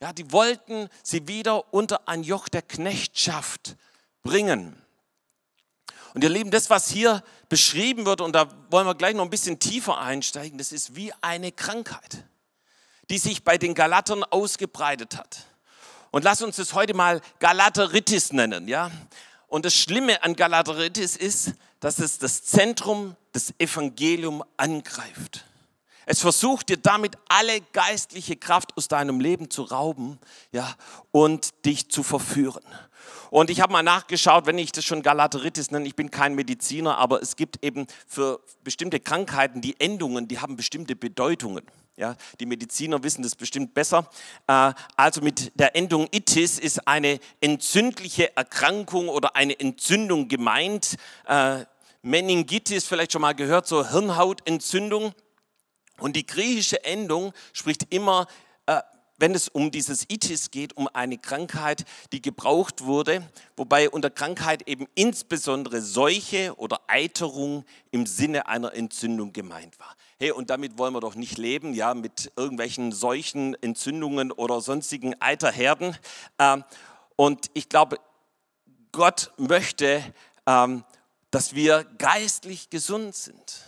Ja, 0.01 0.13
die 0.13 0.31
wollten 0.33 0.89
sie 1.03 1.27
wieder 1.27 1.73
unter 1.73 2.09
ein 2.09 2.23
Joch 2.23 2.49
der 2.49 2.63
Knechtschaft 2.63 3.77
bringen. 4.23 4.81
Und 6.15 6.25
ihr 6.25 6.31
Lieben, 6.31 6.51
das, 6.51 6.71
was 6.71 6.89
hier 6.89 7.23
beschrieben 7.49 8.07
wird, 8.07 8.21
und 8.21 8.33
da 8.33 8.49
wollen 8.71 8.87
wir 8.87 8.95
gleich 8.95 9.15
noch 9.15 9.25
ein 9.25 9.31
bisschen 9.31 9.59
tiefer 9.59 9.99
einsteigen, 9.99 10.59
das 10.59 10.73
ist 10.73 10.95
wie 10.95 11.13
eine 11.21 11.53
Krankheit, 11.53 12.25
die 13.11 13.19
sich 13.19 13.45
bei 13.45 13.59
den 13.59 13.75
Galatern 13.75 14.25
ausgebreitet 14.25 15.17
hat. 15.17 15.47
Und 16.11 16.25
lass 16.25 16.43
uns 16.43 16.57
das 16.57 16.75
heute 16.75 16.95
mal 16.95 17.21
Galateritis 17.39 18.33
nennen, 18.33 18.69
ja? 18.69 18.91
Und 19.47 19.65
das 19.65 19.75
Schlimme 19.75 20.23
an 20.23 20.37
Galateritis 20.37 21.17
ist, 21.17 21.55
dass 21.81 21.99
es 21.99 22.19
das 22.19 22.45
Zentrum 22.45 23.17
des 23.35 23.55
Evangeliums 23.59 24.45
angreift. 24.57 25.45
Es 26.07 26.21
versucht 26.21 26.71
dir 26.71 26.79
damit 26.79 27.17
alle 27.29 27.61
geistliche 27.73 28.37
Kraft 28.37 28.77
aus 28.77 28.89
deinem 28.89 29.21
Leben 29.21 29.51
zu 29.51 29.63
rauben, 29.63 30.19
ja, 30.53 30.75
und 31.13 31.67
dich 31.67 31.91
zu 31.91 32.03
verführen. 32.03 32.65
Und 33.31 33.51
ich 33.51 33.61
habe 33.61 33.73
mal 33.73 33.83
nachgeschaut, 33.83 34.47
wenn 34.47 34.57
ich 34.57 34.73
das 34.73 34.87
schon 34.87 35.03
Galateritis 35.03 35.71
nenne, 35.71 35.87
ich 35.87 35.95
bin 35.97 36.11
kein 36.11 36.35
Mediziner, 36.35 36.97
aber 36.97 37.21
es 37.21 37.37
gibt 37.37 37.63
eben 37.63 37.87
für 38.07 38.41
bestimmte 38.65 39.01
Krankheiten 39.01 39.61
die 39.61 39.79
Endungen, 39.79 40.29
die 40.29 40.39
haben 40.39 40.57
bestimmte 40.57 40.97
Bedeutungen. 40.97 41.65
Ja, 41.99 42.15
die 42.39 42.47
Mediziner 42.47 43.03
wissen 43.03 43.25
das 43.25 43.35
bestimmt 43.35 43.75
besser. 43.75 44.09
Äh, 44.47 44.73
also 44.95 45.21
mit 45.21 45.51
der 45.59 45.75
Endung 45.75 46.07
itis 46.13 46.61
ist 46.61 46.87
eine 46.87 47.19
entzündliche 47.41 48.37
Erkrankung 48.37 49.09
oder 49.09 49.35
eine 49.35 49.59
Entzündung 49.59 50.29
gemeint. 50.29 50.95
Äh, 51.27 51.65
Meningitis 52.03 52.87
vielleicht 52.87 53.11
schon 53.11 53.23
mal 53.23 53.35
gehört, 53.35 53.67
so 53.67 53.91
Hirnhautentzündung. 53.91 55.13
Und 55.99 56.15
die 56.15 56.25
griechische 56.25 56.85
Endung 56.85 57.33
spricht 57.53 57.93
immer 57.93 58.29
äh, 58.67 58.81
wenn 59.21 59.35
es 59.35 59.49
um 59.49 59.73
dieses 59.73 60.05
Itis 60.09 60.53
geht, 60.53 60.77
um 60.77 60.89
eine 60.93 61.19
Krankheit, 61.19 61.85
die 62.13 62.23
gebraucht 62.23 62.85
wurde, 62.85 63.29
wobei 63.57 63.91
unter 63.91 64.11
Krankheit 64.11 64.69
eben 64.69 64.87
insbesondere 64.95 65.81
Seuche 65.83 66.55
oder 66.57 66.83
Eiterung 66.87 67.65
im 67.91 68.07
Sinne 68.07 68.47
einer 68.47 68.73
Entzündung 68.75 69.33
gemeint 69.33 69.81
war. 69.81 69.97
Hey, 70.21 70.33
und 70.33 70.51
damit 70.51 70.79
wollen 70.79 70.95
wir 70.95 71.01
doch 71.01 71.15
nicht 71.15 71.39
leben, 71.39 71.75
ja, 71.75 71.95
mit 71.95 72.33
irgendwelchen 72.35 72.91
Seuchen, 72.91 73.55
Entzündungen 73.63 74.33
oder 74.33 74.61
sonstigen 74.61 75.15
Eiterherden. 75.21 75.97
Ähm, 76.41 76.65
und 77.15 77.51
ich 77.55 77.69
glaube, 77.69 78.01
Gott 78.91 79.31
möchte, 79.37 80.03
ähm, 80.45 80.83
dass 81.31 81.55
wir 81.55 81.85
geistlich 81.99 82.69
gesund 82.69 83.15
sind. 83.15 83.65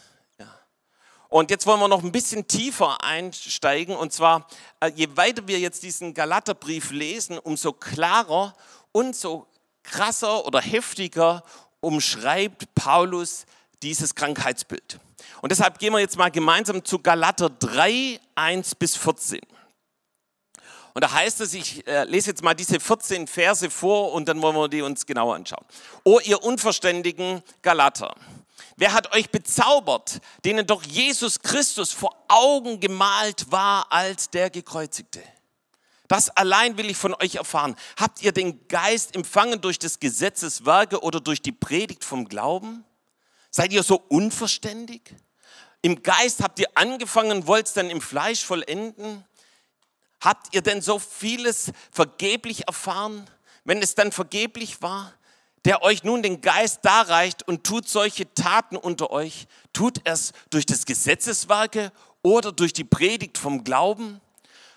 Und 1.29 1.53
jetzt 1.53 1.65
wollen 1.69 1.79
wir 1.79 1.87
noch 1.87 2.03
ein 2.03 2.11
bisschen 2.11 2.49
tiefer 2.49 3.05
einsteigen. 3.05 3.95
Und 3.95 4.13
zwar, 4.13 4.49
äh, 4.81 4.91
je 4.91 5.07
weiter 5.17 5.47
wir 5.47 5.61
jetzt 5.61 5.85
diesen 5.85 6.15
Galaterbrief 6.15 6.91
lesen, 6.91 7.39
umso 7.39 7.73
klarer 7.73 8.57
und 8.91 9.15
so 9.15 9.47
krasser 9.85 10.45
oder 10.45 10.61
heftiger 10.61 11.45
umschreibt 11.79 12.75
Paulus 12.75 13.47
dieses 13.83 14.15
Krankheitsbild. 14.15 15.01
Und 15.43 15.53
deshalb 15.53 15.79
gehen 15.79 15.93
wir 15.93 16.01
jetzt 16.01 16.17
mal 16.17 16.31
gemeinsam 16.31 16.85
zu 16.85 16.99
Galater 16.99 17.51
3, 17.51 18.21
1 18.35 18.75
bis 18.75 18.97
14. 18.97 19.41
Und 20.93 21.05
da 21.05 21.13
heißt 21.13 21.41
es, 21.41 21.55
ich 21.55 21.87
äh, 21.87 22.05
lese 22.05 22.31
jetzt 22.31 22.43
mal 22.43 22.55
diese 22.55 22.81
14 22.81 23.27
Verse 23.27 23.71
vor 23.71 24.13
und 24.13 24.29
dann 24.29 24.43
wollen 24.43 24.57
wir 24.57 24.69
die 24.69 24.83
uns 24.83 25.07
genauer 25.07 25.37
anschauen. 25.37 25.65
O 26.05 26.19
ihr 26.21 26.43
unverständigen 26.43 27.43
Galater, 27.63 28.15
Wer 28.77 28.95
hat 28.95 29.15
euch 29.15 29.29
bezaubert, 29.29 30.23
denen 30.43 30.67
doch 30.67 30.83
Jesus 30.83 31.41
Christus 31.41 31.93
vor 31.93 32.17
Augen 32.29 32.81
gemalt 32.81 33.51
war 33.51 33.93
als 33.93 34.31
der 34.31 34.49
Gekreuzigte? 34.49 35.23
Das 36.09 36.31
allein 36.31 36.79
will 36.79 36.89
ich 36.89 36.97
von 36.97 37.13
euch 37.15 37.35
erfahren. 37.35 37.77
Habt 37.99 38.23
ihr 38.23 38.33
den 38.33 38.67
Geist 38.69 39.15
empfangen 39.15 39.61
durch 39.61 39.79
des 39.79 40.01
Gesetzes 40.01 40.65
Werke 40.65 41.03
oder 41.03 41.21
durch 41.21 41.43
die 41.43 41.53
Predigt 41.53 42.05
vom 42.05 42.27
Glauben? 42.27 42.85
Seid 43.51 43.73
ihr 43.73 43.83
so 43.83 43.97
unverständig? 44.09 45.15
Im 45.83 46.03
Geist 46.03 46.43
habt 46.43 46.59
ihr 46.59 46.69
angefangen, 46.75 47.47
wollt 47.47 47.67
es 47.67 47.73
dann 47.73 47.91
im 47.91 48.01
Fleisch 48.01 48.45
vollenden? 48.45 49.25
Habt 50.21 50.55
ihr 50.55 50.63
denn 50.63 50.83
so 50.83 50.99
vieles 50.99 51.73
vergeblich 51.91 52.67
erfahren, 52.67 53.29
wenn 53.65 53.83
es 53.83 53.95
dann 53.95 54.13
vergeblich 54.13 54.83
war? 54.83 55.15
der 55.65 55.83
euch 55.83 56.05
nun 56.05 56.23
den 56.23 56.41
Geist 56.41 56.81
darreicht 56.83 57.47
und 57.47 57.65
tut 57.65 57.89
solche 57.89 58.33
Taten 58.35 58.77
unter 58.77 59.11
euch, 59.11 59.47
tut 59.73 60.01
es 60.05 60.33
durch 60.49 60.67
das 60.67 60.87
Gesetzeswerke 60.87 61.93
oder 62.23 62.53
durch 62.53 62.73
die 62.73 62.85
Predigt 62.85 63.39
vom 63.39 63.65
Glauben? 63.65 64.21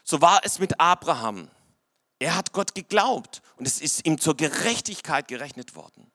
So 0.03 0.21
war 0.21 0.41
es 0.43 0.59
mit 0.59 0.79
Abraham. 0.79 1.49
Er 2.19 2.35
hat 2.35 2.51
Gott 2.51 2.75
geglaubt 2.75 3.41
und 3.57 3.67
es 3.67 3.79
ist 3.79 4.05
ihm 4.05 4.19
zur 4.19 4.35
Gerechtigkeit 4.35 5.27
gerechnet 5.27 5.75
worden. 5.75 6.11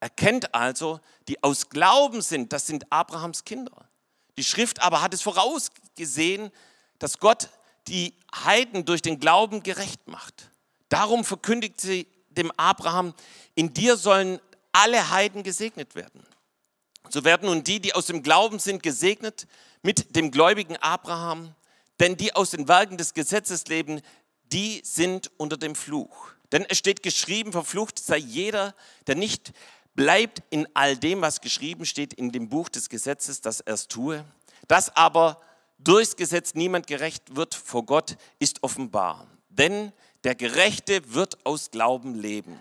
Er 0.00 0.10
kennt 0.10 0.54
also, 0.54 1.00
die 1.26 1.42
aus 1.42 1.70
Glauben 1.70 2.22
sind, 2.22 2.52
das 2.52 2.66
sind 2.66 2.90
Abrahams 2.92 3.44
Kinder. 3.44 3.88
Die 4.36 4.44
Schrift 4.44 4.80
aber 4.80 5.02
hat 5.02 5.12
es 5.12 5.22
vorausgesehen, 5.22 6.52
dass 6.98 7.18
Gott 7.18 7.48
die 7.88 8.14
Heiden 8.44 8.84
durch 8.84 9.02
den 9.02 9.18
Glauben 9.18 9.62
gerecht 9.62 10.06
macht. 10.06 10.50
Darum 10.88 11.24
verkündigt 11.24 11.80
sie 11.80 12.06
dem 12.30 12.52
Abraham, 12.52 13.14
in 13.54 13.74
dir 13.74 13.96
sollen 13.96 14.40
alle 14.72 15.10
Heiden 15.10 15.42
gesegnet 15.42 15.94
werden. 15.94 16.24
So 17.10 17.24
werden 17.24 17.48
nun 17.48 17.64
die, 17.64 17.80
die 17.80 17.94
aus 17.94 18.06
dem 18.06 18.22
Glauben 18.22 18.58
sind, 18.58 18.82
gesegnet 18.82 19.46
mit 19.82 20.14
dem 20.14 20.30
gläubigen 20.30 20.76
Abraham, 20.76 21.54
denn 21.98 22.16
die 22.16 22.34
aus 22.34 22.50
den 22.50 22.68
Werken 22.68 22.96
des 22.96 23.14
Gesetzes 23.14 23.66
leben, 23.66 24.00
die 24.44 24.80
sind 24.84 25.30
unter 25.36 25.56
dem 25.56 25.74
Fluch. 25.74 26.28
Denn 26.52 26.64
es 26.68 26.78
steht 26.78 27.02
geschrieben, 27.02 27.52
verflucht 27.52 27.98
sei 27.98 28.18
jeder, 28.18 28.74
der 29.06 29.16
nicht 29.16 29.52
bleibt 29.98 30.44
in 30.50 30.68
all 30.74 30.96
dem, 30.96 31.22
was 31.22 31.40
geschrieben 31.40 31.84
steht 31.84 32.14
in 32.14 32.30
dem 32.30 32.48
Buch 32.48 32.68
des 32.68 32.88
Gesetzes, 32.88 33.40
dass 33.40 33.58
er 33.58 33.74
es 33.74 33.88
tue. 33.88 34.24
Dass 34.68 34.94
aber 34.94 35.40
durchs 35.80 36.14
Gesetz 36.14 36.54
niemand 36.54 36.86
gerecht 36.86 37.34
wird 37.34 37.56
vor 37.56 37.84
Gott, 37.84 38.16
ist 38.38 38.62
offenbar. 38.62 39.26
Denn 39.48 39.92
der 40.22 40.36
Gerechte 40.36 41.14
wird 41.14 41.44
aus 41.44 41.72
Glauben 41.72 42.14
leben. 42.14 42.60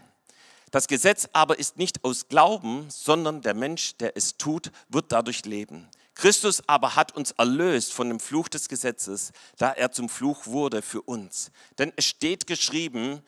Das 0.72 0.88
Gesetz 0.88 1.30
aber 1.32 1.60
ist 1.60 1.78
nicht 1.78 2.04
aus 2.04 2.28
Glauben, 2.28 2.90
sondern 2.90 3.44
der 3.44 3.54
Mensch, 3.54 3.96
der 3.98 4.18
es 4.18 4.38
tut, 4.38 4.72
wird 4.90 5.12
dadurch 5.12 5.46
leben. 5.46 5.88
Christus 6.16 6.68
aber 6.68 6.96
hat 6.96 7.16
uns 7.16 7.34
erlöst 7.34 7.94
von 7.94 8.10
dem 8.10 8.20
Fluch 8.20 8.48
des 8.48 8.68
Gesetzes, 8.68 9.32
da 9.58 9.74
er 9.74 9.92
zum 9.92 10.10
Fluch 10.10 10.48
wurde 10.48 10.82
für 10.82 11.04
uns. 11.04 11.52
Denn 11.78 11.94
es 11.98 12.06
steht 12.06 12.48
geschrieben, 12.48 13.22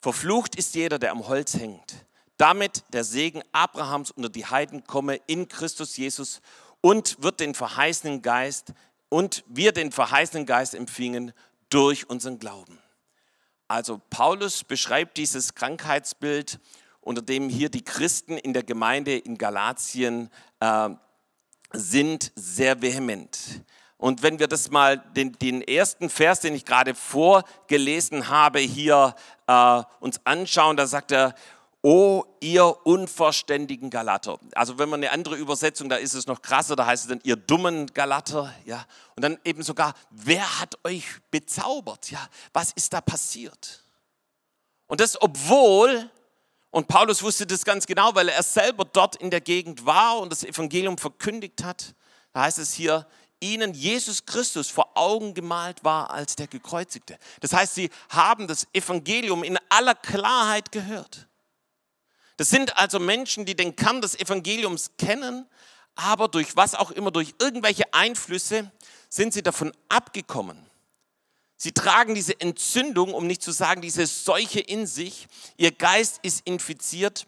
verflucht 0.00 0.56
ist 0.56 0.74
jeder, 0.74 0.98
der 0.98 1.12
am 1.12 1.28
Holz 1.28 1.52
hängt, 1.52 2.06
damit 2.40 2.84
der 2.94 3.04
Segen 3.04 3.42
Abrahams 3.52 4.10
unter 4.10 4.30
die 4.30 4.46
Heiden 4.46 4.84
komme 4.84 5.16
in 5.26 5.48
Christus 5.48 5.98
Jesus 5.98 6.40
und 6.80 7.22
wird 7.22 7.38
den 7.38 7.54
verheißenen 7.54 8.22
Geist 8.22 8.72
und 9.10 9.44
wir 9.46 9.72
den 9.72 9.92
verheißenen 9.92 10.46
Geist 10.46 10.74
empfingen 10.74 11.34
durch 11.68 12.08
unseren 12.08 12.38
Glauben. 12.38 12.78
Also 13.68 14.00
Paulus 14.08 14.64
beschreibt 14.64 15.18
dieses 15.18 15.54
Krankheitsbild, 15.54 16.58
unter 17.02 17.20
dem 17.20 17.50
hier 17.50 17.68
die 17.68 17.84
Christen 17.84 18.38
in 18.38 18.54
der 18.54 18.62
Gemeinde 18.62 19.18
in 19.18 19.36
Galatien 19.36 20.30
äh, 20.60 20.88
sind, 21.72 22.32
sehr 22.36 22.80
vehement. 22.80 23.62
Und 23.98 24.22
wenn 24.22 24.38
wir 24.38 24.48
das 24.48 24.70
mal, 24.70 24.96
den, 24.96 25.32
den 25.32 25.60
ersten 25.60 26.08
Vers, 26.08 26.40
den 26.40 26.54
ich 26.54 26.64
gerade 26.64 26.94
vorgelesen 26.94 28.28
habe, 28.28 28.60
hier 28.60 29.14
äh, 29.46 29.82
uns 30.00 30.20
anschauen, 30.24 30.78
da 30.78 30.86
sagt 30.86 31.12
er, 31.12 31.34
O 31.82 32.24
ihr 32.40 32.76
unverständigen 32.84 33.88
Galater. 33.88 34.38
Also 34.54 34.78
wenn 34.78 34.90
man 34.90 35.00
eine 35.00 35.12
andere 35.12 35.36
Übersetzung, 35.36 35.88
da 35.88 35.96
ist 35.96 36.12
es 36.12 36.26
noch 36.26 36.42
krasser, 36.42 36.76
da 36.76 36.84
heißt 36.84 37.04
es 37.04 37.08
dann 37.08 37.20
ihr 37.24 37.36
dummen 37.36 37.86
Galater, 37.94 38.52
ja. 38.66 38.84
Und 39.16 39.22
dann 39.22 39.38
eben 39.44 39.62
sogar, 39.62 39.94
wer 40.10 40.60
hat 40.60 40.78
euch 40.84 41.06
bezaubert, 41.30 42.10
ja? 42.10 42.20
Was 42.52 42.72
ist 42.72 42.92
da 42.92 43.00
passiert? 43.00 43.82
Und 44.88 45.00
das 45.00 45.20
obwohl, 45.22 46.10
und 46.70 46.86
Paulus 46.86 47.22
wusste 47.22 47.46
das 47.46 47.64
ganz 47.64 47.86
genau, 47.86 48.14
weil 48.14 48.28
er 48.28 48.42
selber 48.42 48.84
dort 48.84 49.16
in 49.16 49.30
der 49.30 49.40
Gegend 49.40 49.86
war 49.86 50.18
und 50.18 50.30
das 50.30 50.44
Evangelium 50.44 50.98
verkündigt 50.98 51.64
hat. 51.64 51.94
Da 52.34 52.42
heißt 52.42 52.58
es 52.58 52.74
hier, 52.74 53.06
ihnen 53.40 53.72
Jesus 53.72 54.26
Christus 54.26 54.68
vor 54.68 54.90
Augen 54.98 55.32
gemalt 55.32 55.82
war 55.82 56.10
als 56.10 56.36
der 56.36 56.46
Gekreuzigte. 56.46 57.18
Das 57.40 57.54
heißt, 57.54 57.74
sie 57.74 57.88
haben 58.10 58.46
das 58.46 58.66
Evangelium 58.74 59.42
in 59.44 59.58
aller 59.70 59.94
Klarheit 59.94 60.70
gehört. 60.72 61.26
Das 62.40 62.48
sind 62.48 62.78
also 62.78 62.98
Menschen, 62.98 63.44
die 63.44 63.54
den 63.54 63.76
Kern 63.76 64.00
des 64.00 64.18
Evangeliums 64.18 64.92
kennen, 64.96 65.46
aber 65.94 66.26
durch 66.26 66.56
was 66.56 66.74
auch 66.74 66.90
immer, 66.90 67.10
durch 67.10 67.34
irgendwelche 67.38 67.92
Einflüsse 67.92 68.70
sind 69.10 69.34
sie 69.34 69.42
davon 69.42 69.74
abgekommen. 69.90 70.58
Sie 71.58 71.72
tragen 71.72 72.14
diese 72.14 72.40
Entzündung, 72.40 73.12
um 73.12 73.26
nicht 73.26 73.42
zu 73.42 73.52
sagen 73.52 73.82
diese 73.82 74.06
Seuche 74.06 74.60
in 74.60 74.86
sich. 74.86 75.28
Ihr 75.58 75.70
Geist 75.70 76.20
ist 76.22 76.46
infiziert 76.46 77.26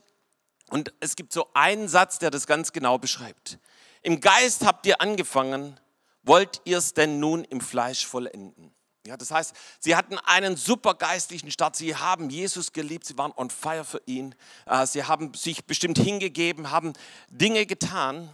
und 0.70 0.94
es 1.00 1.14
gibt 1.14 1.34
so 1.34 1.46
einen 1.52 1.88
Satz, 1.88 2.18
der 2.18 2.30
das 2.30 2.46
ganz 2.46 2.72
genau 2.72 2.96
beschreibt. 2.96 3.58
Im 4.00 4.18
Geist 4.18 4.64
habt 4.64 4.86
ihr 4.86 5.02
angefangen, 5.02 5.78
wollt 6.22 6.62
ihr 6.64 6.78
es 6.78 6.94
denn 6.94 7.20
nun 7.20 7.44
im 7.44 7.60
Fleisch 7.60 8.06
vollenden? 8.06 8.74
Ja, 9.04 9.16
das 9.16 9.32
heißt, 9.32 9.54
sie 9.80 9.96
hatten 9.96 10.16
einen 10.18 10.56
super 10.56 10.94
geistlichen 10.94 11.50
Start. 11.50 11.74
Sie 11.74 11.96
haben 11.96 12.30
Jesus 12.30 12.72
geliebt, 12.72 13.04
sie 13.04 13.18
waren 13.18 13.32
on 13.36 13.50
fire 13.50 13.84
für 13.84 14.00
ihn. 14.06 14.34
Äh, 14.66 14.86
sie 14.86 15.04
haben 15.04 15.34
sich 15.34 15.64
bestimmt 15.64 15.98
hingegeben, 15.98 16.70
haben 16.70 16.92
Dinge 17.28 17.66
getan. 17.66 18.32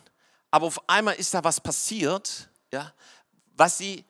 Aber 0.51 0.67
auf 0.67 0.89
einmal 0.89 1.15
ist 1.15 1.33
da 1.33 1.43
was 1.43 1.61
passiert, 1.61 2.51
ja, 2.73 2.93
was 3.57 3.79
sie 3.79 4.05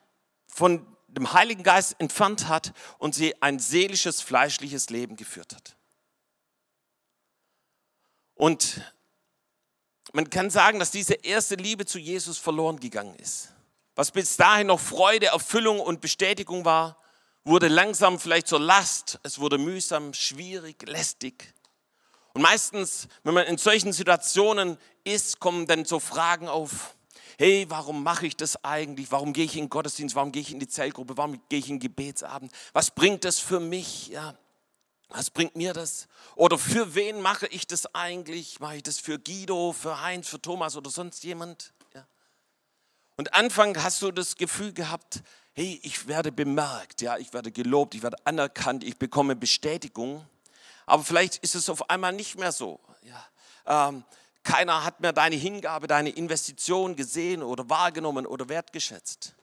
von 0.48 0.84
dem 1.06 1.32
Heiligen 1.32 1.62
Geist 1.62 1.96
entfernt 1.98 2.48
hat 2.48 2.72
und 2.98 3.14
sie 3.14 3.40
ein 3.40 3.58
seelisches, 3.58 4.20
fleischliches 4.20 4.90
Leben 4.90 5.16
geführt 5.16 5.54
hat. 5.54 5.76
Und 8.34 8.80
man 10.12 10.28
kann 10.30 10.50
sagen, 10.50 10.78
dass 10.78 10.90
diese 10.90 11.14
erste 11.14 11.54
Liebe 11.54 11.86
zu 11.86 11.98
Jesus 11.98 12.38
verloren 12.38 12.80
gegangen 12.80 13.14
ist. 13.16 13.52
Was 13.98 14.12
bis 14.12 14.36
dahin 14.36 14.68
noch 14.68 14.78
Freude, 14.78 15.26
Erfüllung 15.26 15.80
und 15.80 16.00
Bestätigung 16.00 16.64
war, 16.64 16.98
wurde 17.42 17.66
langsam 17.66 18.20
vielleicht 18.20 18.46
zur 18.46 18.60
Last. 18.60 19.18
Es 19.24 19.40
wurde 19.40 19.58
mühsam, 19.58 20.14
schwierig, 20.14 20.86
lästig. 20.86 21.52
Und 22.32 22.42
meistens, 22.42 23.08
wenn 23.24 23.34
man 23.34 23.48
in 23.48 23.58
solchen 23.58 23.92
Situationen 23.92 24.78
ist, 25.02 25.40
kommen 25.40 25.66
dann 25.66 25.84
so 25.84 25.98
Fragen 25.98 26.46
auf. 26.46 26.94
Hey, 27.38 27.66
warum 27.70 28.04
mache 28.04 28.28
ich 28.28 28.36
das 28.36 28.62
eigentlich? 28.62 29.10
Warum 29.10 29.32
gehe 29.32 29.46
ich 29.46 29.56
in 29.56 29.64
den 29.64 29.68
Gottesdienst? 29.68 30.14
Warum 30.14 30.30
gehe 30.30 30.42
ich 30.42 30.52
in 30.52 30.60
die 30.60 30.68
Zellgruppe? 30.68 31.16
Warum 31.16 31.42
gehe 31.48 31.58
ich 31.58 31.68
in 31.68 31.74
den 31.74 31.80
Gebetsabend? 31.80 32.52
Was 32.72 32.92
bringt 32.92 33.24
das 33.24 33.40
für 33.40 33.58
mich? 33.58 34.10
Ja, 34.10 34.38
was 35.08 35.28
bringt 35.28 35.56
mir 35.56 35.72
das? 35.72 36.06
Oder 36.36 36.56
für 36.56 36.94
wen 36.94 37.20
mache 37.20 37.48
ich 37.48 37.66
das 37.66 37.92
eigentlich? 37.96 38.60
Mache 38.60 38.76
ich 38.76 38.84
das 38.84 39.00
für 39.00 39.18
Guido, 39.18 39.72
für 39.72 40.00
Heinz, 40.00 40.28
für 40.28 40.40
Thomas 40.40 40.76
oder 40.76 40.88
sonst 40.88 41.24
jemand? 41.24 41.72
Und 43.18 43.34
Anfang 43.34 43.76
hast 43.82 44.00
du 44.00 44.12
das 44.12 44.36
Gefühl 44.36 44.72
gehabt, 44.72 45.24
hey, 45.52 45.80
ich 45.82 46.06
werde 46.06 46.30
bemerkt, 46.30 47.02
ja, 47.02 47.18
ich 47.18 47.32
werde 47.32 47.50
gelobt, 47.50 47.96
ich 47.96 48.02
werde 48.04 48.16
anerkannt, 48.24 48.84
ich 48.84 48.96
bekomme 48.96 49.34
Bestätigung. 49.34 50.24
Aber 50.86 51.02
vielleicht 51.02 51.38
ist 51.38 51.56
es 51.56 51.68
auf 51.68 51.90
einmal 51.90 52.12
nicht 52.12 52.38
mehr 52.38 52.52
so. 52.52 52.78
Ja. 53.02 53.88
Ähm, 53.88 54.04
keiner 54.44 54.84
hat 54.84 55.00
mehr 55.00 55.12
deine 55.12 55.34
Hingabe, 55.34 55.88
deine 55.88 56.10
Investition 56.10 56.94
gesehen 56.94 57.42
oder 57.42 57.68
wahrgenommen 57.68 58.24
oder 58.24 58.48
wertgeschätzt. 58.48 59.34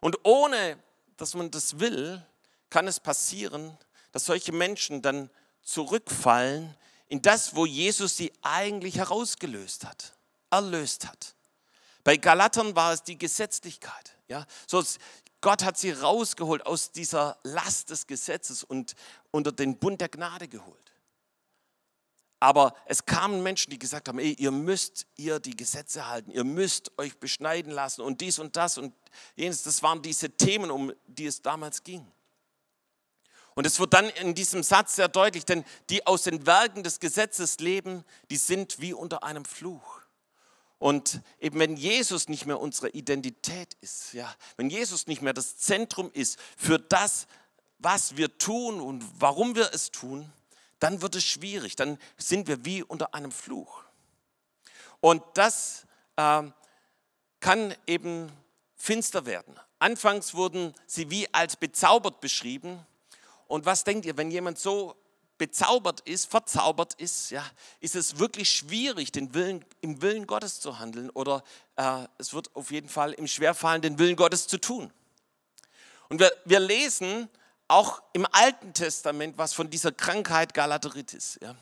Und 0.00 0.18
ohne, 0.24 0.76
dass 1.16 1.32
man 1.32 1.50
das 1.50 1.80
will, 1.80 2.22
kann 2.68 2.86
es 2.86 3.00
passieren, 3.00 3.78
dass 4.12 4.26
solche 4.26 4.52
Menschen 4.52 5.00
dann 5.00 5.30
zurückfallen 5.62 6.76
in 7.08 7.22
das, 7.22 7.56
wo 7.56 7.64
Jesus 7.64 8.18
sie 8.18 8.34
eigentlich 8.42 8.98
herausgelöst 8.98 9.86
hat, 9.86 10.12
erlöst 10.50 11.08
hat. 11.08 11.33
Bei 12.04 12.18
Galatern 12.18 12.76
war 12.76 12.92
es 12.92 13.02
die 13.02 13.18
Gesetzlichkeit. 13.18 14.16
Ja? 14.28 14.46
So, 14.66 14.82
Gott 15.40 15.64
hat 15.64 15.78
sie 15.78 15.90
rausgeholt 15.90 16.64
aus 16.64 16.92
dieser 16.92 17.38
Last 17.42 17.90
des 17.90 18.06
Gesetzes 18.06 18.62
und 18.62 18.94
unter 19.30 19.52
den 19.52 19.78
Bund 19.78 20.00
der 20.00 20.08
Gnade 20.08 20.48
geholt. 20.48 20.92
Aber 22.40 22.74
es 22.84 23.06
kamen 23.06 23.42
Menschen, 23.42 23.70
die 23.70 23.78
gesagt 23.78 24.06
haben, 24.08 24.18
ey, 24.18 24.34
ihr 24.34 24.50
müsst 24.50 25.06
ihr 25.16 25.40
die 25.40 25.56
Gesetze 25.56 26.08
halten, 26.08 26.30
ihr 26.30 26.44
müsst 26.44 26.90
euch 26.98 27.18
beschneiden 27.18 27.72
lassen 27.72 28.02
und 28.02 28.20
dies 28.20 28.38
und 28.38 28.56
das 28.56 28.76
und 28.76 28.94
jenes. 29.34 29.62
Das 29.62 29.82
waren 29.82 30.02
diese 30.02 30.30
Themen, 30.30 30.70
um 30.70 30.92
die 31.06 31.24
es 31.24 31.40
damals 31.40 31.82
ging. 31.84 32.06
Und 33.54 33.66
es 33.66 33.78
wird 33.80 33.94
dann 33.94 34.10
in 34.10 34.34
diesem 34.34 34.62
Satz 34.62 34.96
sehr 34.96 35.08
deutlich, 35.08 35.46
denn 35.46 35.64
die 35.88 36.06
aus 36.06 36.24
den 36.24 36.44
Werken 36.44 36.82
des 36.82 37.00
Gesetzes 37.00 37.60
leben, 37.60 38.04
die 38.30 38.36
sind 38.36 38.80
wie 38.80 38.92
unter 38.92 39.22
einem 39.22 39.44
Fluch. 39.44 40.03
Und 40.84 41.22
eben 41.40 41.58
wenn 41.60 41.78
Jesus 41.78 42.28
nicht 42.28 42.44
mehr 42.44 42.60
unsere 42.60 42.90
Identität 42.90 43.74
ist, 43.80 44.12
ja, 44.12 44.30
wenn 44.58 44.68
Jesus 44.68 45.06
nicht 45.06 45.22
mehr 45.22 45.32
das 45.32 45.56
Zentrum 45.56 46.10
ist 46.12 46.38
für 46.58 46.78
das, 46.78 47.26
was 47.78 48.18
wir 48.18 48.36
tun 48.36 48.82
und 48.82 49.02
warum 49.18 49.54
wir 49.54 49.72
es 49.72 49.92
tun, 49.92 50.30
dann 50.80 51.00
wird 51.00 51.14
es 51.14 51.24
schwierig, 51.24 51.74
dann 51.74 51.96
sind 52.18 52.48
wir 52.48 52.66
wie 52.66 52.82
unter 52.82 53.14
einem 53.14 53.32
Fluch. 53.32 53.82
Und 55.00 55.22
das 55.32 55.86
äh, 56.16 56.42
kann 57.40 57.74
eben 57.86 58.30
finster 58.76 59.24
werden. 59.24 59.58
Anfangs 59.78 60.34
wurden 60.34 60.74
sie 60.86 61.08
wie 61.08 61.32
als 61.32 61.56
bezaubert 61.56 62.20
beschrieben. 62.20 62.78
Und 63.48 63.64
was 63.64 63.84
denkt 63.84 64.04
ihr, 64.04 64.18
wenn 64.18 64.30
jemand 64.30 64.58
so 64.58 64.96
bezaubert 65.38 66.00
ist, 66.00 66.30
verzaubert 66.30 66.94
ist, 66.94 67.30
ja, 67.30 67.44
ist 67.80 67.96
es 67.96 68.18
wirklich 68.18 68.50
schwierig, 68.50 69.12
den 69.12 69.34
Willen, 69.34 69.64
im 69.80 70.00
Willen 70.00 70.26
Gottes 70.26 70.60
zu 70.60 70.78
handeln 70.78 71.10
oder 71.10 71.42
äh, 71.76 72.06
es 72.18 72.34
wird 72.34 72.54
auf 72.54 72.70
jeden 72.70 72.88
Fall 72.88 73.12
im 73.12 73.26
Schwerfallen, 73.26 73.82
den 73.82 73.98
Willen 73.98 74.16
Gottes 74.16 74.46
zu 74.46 74.58
tun. 74.58 74.92
Und 76.08 76.20
wir, 76.20 76.32
wir 76.44 76.60
lesen 76.60 77.28
auch 77.66 78.02
im 78.12 78.26
Alten 78.30 78.74
Testament 78.74 79.38
was 79.38 79.54
von 79.54 79.70
dieser 79.70 79.90
Krankheit 79.90 80.54
Galateritis. 80.54 81.38
Ja. 81.42 81.54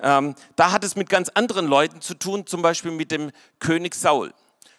Ähm, 0.00 0.34
da 0.56 0.72
hat 0.72 0.84
es 0.84 0.96
mit 0.96 1.08
ganz 1.08 1.28
anderen 1.30 1.66
Leuten 1.66 2.00
zu 2.00 2.14
tun, 2.14 2.46
zum 2.46 2.62
Beispiel 2.62 2.90
mit 2.90 3.10
dem 3.10 3.32
König 3.58 3.94
Saul. 3.94 4.32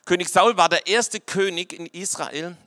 König 0.05 0.29
Saul 0.29 0.57
war 0.57 0.69
der 0.69 0.87
erste 0.87 1.19
König 1.19 1.73
in 1.73 1.85
Israel 1.85 2.57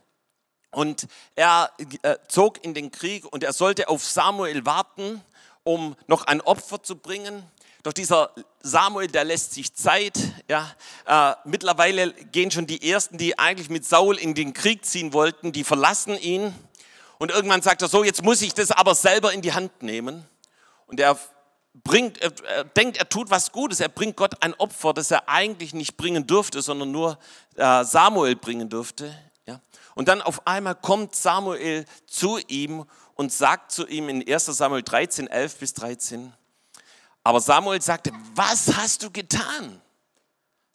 und 0.71 1.07
er 1.35 1.71
äh, 2.03 2.17
zog 2.29 2.65
in 2.65 2.75
den 2.75 2.91
Krieg 2.91 3.25
und 3.31 3.43
er 3.43 3.53
sollte 3.53 3.89
auf 3.89 4.05
Samuel 4.05 4.65
warten, 4.65 5.23
um 5.65 5.97
noch 6.07 6.25
ein 6.25 6.41
Opfer 6.41 6.83
zu 6.83 6.97
bringen. 6.97 7.45
Doch 7.83 7.93
dieser 7.93 8.31
Samuel, 8.61 9.09
der 9.09 9.25
lässt 9.25 9.55
sich 9.55 9.75
Zeit. 9.75 10.19
Ja. 10.49 10.71
Äh, 11.05 11.35
mittlerweile 11.45 12.13
gehen 12.13 12.51
schon 12.51 12.67
die 12.67 12.91
Ersten, 12.91 13.19
die 13.19 13.39
eigentlich 13.39 13.71
mit 13.71 13.85
Saul 13.85 14.19
in 14.19 14.35
den 14.35 14.53
Krieg 14.53 14.85
ziehen 14.85 15.13
wollten, 15.13 15.53
die 15.53 15.65
verlassen 15.65 16.17
ihn. 16.17 16.55
Und 17.19 17.31
irgendwann 17.31 17.63
sagt 17.63 17.83
er 17.83 17.89
so, 17.89 18.05
jetzt 18.05 18.23
muss 18.23 18.43
ich 18.43 18.55
das 18.55 18.71
aber 18.71 18.95
selber 18.95 19.33
in 19.33 19.43
die 19.43 19.53
Hand 19.53 19.83
nehmen. 19.83 20.25
Und 20.87 21.01
er 21.01 21.19
bringt, 21.75 22.21
er 22.21 22.65
denkt, 22.65 22.99
er 22.99 23.09
tut 23.09 23.31
was 23.31 23.53
Gutes. 23.53 23.81
Er 23.81 23.89
bringt 23.89 24.17
Gott 24.17 24.43
ein 24.43 24.55
Opfer, 24.55 24.93
das 24.93 25.11
er 25.11 25.29
eigentlich 25.29 25.75
nicht 25.75 25.97
bringen 25.97 26.27
dürfte, 26.27 26.63
sondern 26.63 26.93
nur 26.93 27.19
äh, 27.57 27.85
Samuel 27.85 28.37
bringen 28.37 28.69
dürfte. 28.69 29.17
Ja. 29.47 29.61
Und 29.95 30.09
dann 30.09 30.23
auf 30.23 30.47
einmal 30.47 30.75
kommt 30.75 31.15
Samuel 31.15 31.85
zu 32.07 32.39
ihm 32.49 32.85
und 33.15 33.33
sagt 33.33 33.73
zu 33.73 33.87
ihm 33.87 34.09
in 34.09 34.27
1 34.27 34.47
Samuel 34.47 34.83
13, 34.83 35.27
11 35.27 35.57
bis 35.57 35.75
13, 35.75 36.33
aber 37.25 37.41
Samuel 37.41 37.81
sagte, 37.81 38.13
was 38.35 38.75
hast 38.77 39.03
du 39.03 39.11
getan? 39.11 39.81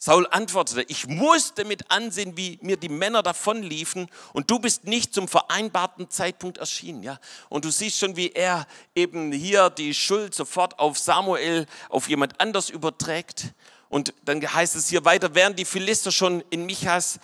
Saul 0.00 0.28
antwortete, 0.30 0.82
ich 0.82 1.08
musste 1.08 1.64
mit 1.64 1.90
ansehen, 1.90 2.36
wie 2.36 2.58
mir 2.62 2.76
die 2.76 2.88
Männer 2.88 3.20
davonliefen 3.22 4.08
und 4.32 4.48
du 4.48 4.60
bist 4.60 4.84
nicht 4.84 5.12
zum 5.12 5.26
vereinbarten 5.26 6.08
Zeitpunkt 6.08 6.58
erschienen. 6.58 7.02
Ja? 7.02 7.18
Und 7.48 7.64
du 7.64 7.70
siehst 7.70 7.98
schon, 7.98 8.16
wie 8.16 8.30
er 8.30 8.66
eben 8.94 9.32
hier 9.32 9.70
die 9.70 9.92
Schuld 9.92 10.34
sofort 10.34 10.78
auf 10.78 10.98
Samuel, 10.98 11.66
auf 11.88 12.08
jemand 12.08 12.40
anders 12.40 12.70
überträgt. 12.70 13.52
Und 13.88 14.14
dann 14.24 14.40
heißt 14.40 14.76
es 14.76 14.88
hier 14.88 15.04
weiter, 15.04 15.34
während 15.34 15.58
die 15.58 15.64
Philister 15.64 16.12
schon 16.12 16.44
in 16.50 16.64
Michas, 16.64 17.18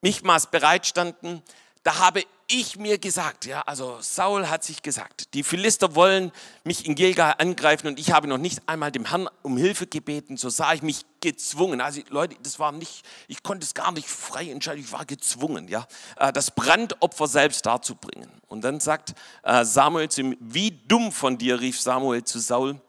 Michmas 0.00 0.50
bereitstanden, 0.50 1.42
da 1.84 2.00
habe 2.00 2.24
ich 2.48 2.76
mir 2.76 2.98
gesagt, 2.98 3.44
ja, 3.44 3.62
also 3.62 3.98
Saul 4.00 4.48
hat 4.48 4.62
sich 4.62 4.82
gesagt, 4.82 5.34
die 5.34 5.42
Philister 5.42 5.94
wollen 5.94 6.30
mich 6.64 6.86
in 6.86 6.94
Gilgal 6.94 7.34
angreifen 7.38 7.88
und 7.88 7.98
ich 7.98 8.12
habe 8.12 8.28
noch 8.28 8.38
nicht 8.38 8.60
einmal 8.66 8.92
dem 8.92 9.06
Herrn 9.06 9.28
um 9.42 9.56
Hilfe 9.56 9.86
gebeten, 9.86 10.36
so 10.36 10.48
sah 10.48 10.72
ich 10.72 10.82
mich 10.82 11.04
gezwungen. 11.20 11.80
Also 11.80 12.02
Leute, 12.08 12.36
das 12.42 12.58
war 12.58 12.70
nicht, 12.70 13.04
ich 13.26 13.42
konnte 13.42 13.64
es 13.64 13.74
gar 13.74 13.90
nicht 13.90 14.08
frei 14.08 14.50
entscheiden, 14.50 14.80
ich 14.80 14.92
war 14.92 15.04
gezwungen, 15.04 15.66
ja, 15.68 15.86
äh, 16.16 16.32
das 16.32 16.52
Brandopfer 16.52 17.26
selbst 17.26 17.66
darzubringen. 17.66 18.30
Und 18.46 18.62
dann 18.62 18.78
sagt 18.78 19.14
äh, 19.42 19.64
Samuel 19.64 20.08
zu 20.08 20.20
ihm, 20.20 20.36
wie 20.40 20.70
dumm 20.70 21.10
von 21.10 21.38
dir, 21.38 21.60
rief 21.60 21.80
Samuel 21.80 22.22
zu 22.22 22.38
Saul, 22.38 22.80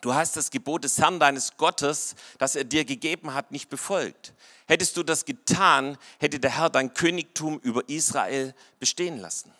du 0.00 0.14
hast 0.14 0.36
das 0.36 0.50
Gebot 0.50 0.84
des 0.84 0.98
Herrn 0.98 1.20
deines 1.20 1.56
Gottes, 1.56 2.14
das 2.38 2.56
er 2.56 2.64
dir 2.64 2.84
gegeben 2.84 3.34
hat, 3.34 3.50
nicht 3.52 3.68
befolgt. 3.68 4.34
Hättest 4.66 4.96
du 4.96 5.02
das 5.02 5.24
getan, 5.24 5.96
hätte 6.18 6.38
der 6.38 6.56
Herr 6.56 6.70
dein 6.70 6.92
Königtum 6.94 7.58
über 7.60 7.88
Israel 7.88 8.54
bestehen 8.78 9.18
lassen. 9.18 9.52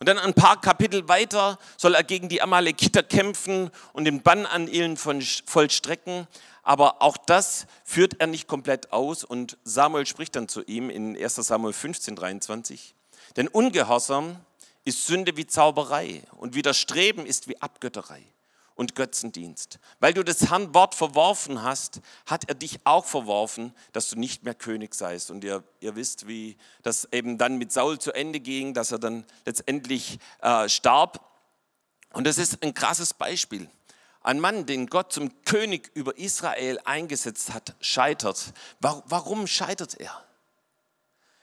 Und 0.00 0.08
dann 0.08 0.18
ein 0.18 0.34
paar 0.34 0.60
Kapitel 0.60 1.08
weiter 1.08 1.58
soll 1.78 1.94
er 1.94 2.02
gegen 2.02 2.28
die 2.28 2.42
Amalekiter 2.42 3.02
kämpfen 3.02 3.70
und 3.92 4.04
den 4.04 4.22
Bann 4.22 4.44
an 4.44 4.68
ihnen 4.68 4.96
vollstrecken. 4.96 6.26
Aber 6.62 7.00
auch 7.00 7.16
das 7.16 7.66
führt 7.84 8.20
er 8.20 8.26
nicht 8.26 8.48
komplett 8.48 8.92
aus. 8.92 9.24
Und 9.24 9.56
Samuel 9.64 10.06
spricht 10.06 10.36
dann 10.36 10.48
zu 10.48 10.62
ihm 10.64 10.90
in 10.90 11.16
1 11.16 11.36
Samuel 11.36 11.72
15, 11.72 12.16
23. 12.16 12.94
Denn 13.36 13.48
Ungehorsam 13.48 14.36
ist 14.84 15.06
Sünde 15.06 15.36
wie 15.36 15.46
Zauberei 15.46 16.22
und 16.32 16.54
Widerstreben 16.54 17.24
ist 17.24 17.48
wie 17.48 17.60
Abgötterei 17.62 18.22
und 18.74 18.94
Götzendienst. 18.94 19.78
Weil 20.00 20.14
du 20.14 20.24
das 20.24 20.50
Herrn 20.50 20.74
Wort 20.74 20.94
verworfen 20.94 21.62
hast, 21.62 22.00
hat 22.26 22.48
er 22.48 22.54
dich 22.54 22.80
auch 22.84 23.04
verworfen, 23.04 23.72
dass 23.92 24.10
du 24.10 24.18
nicht 24.18 24.44
mehr 24.44 24.54
König 24.54 24.94
seist. 24.94 25.30
Und 25.30 25.44
ihr, 25.44 25.62
ihr 25.80 25.94
wisst, 25.96 26.26
wie 26.26 26.56
das 26.82 27.08
eben 27.12 27.38
dann 27.38 27.56
mit 27.56 27.72
Saul 27.72 27.98
zu 27.98 28.12
Ende 28.12 28.40
ging, 28.40 28.74
dass 28.74 28.92
er 28.92 28.98
dann 28.98 29.24
letztendlich 29.44 30.18
äh, 30.40 30.68
starb. 30.68 31.20
Und 32.12 32.26
das 32.26 32.38
ist 32.38 32.62
ein 32.62 32.74
krasses 32.74 33.14
Beispiel. 33.14 33.70
Ein 34.22 34.40
Mann, 34.40 34.66
den 34.66 34.86
Gott 34.86 35.12
zum 35.12 35.30
König 35.44 35.90
über 35.94 36.16
Israel 36.16 36.80
eingesetzt 36.84 37.52
hat, 37.52 37.74
scheitert. 37.80 38.54
Warum 38.80 39.46
scheitert 39.46 40.00
er? 40.00 40.24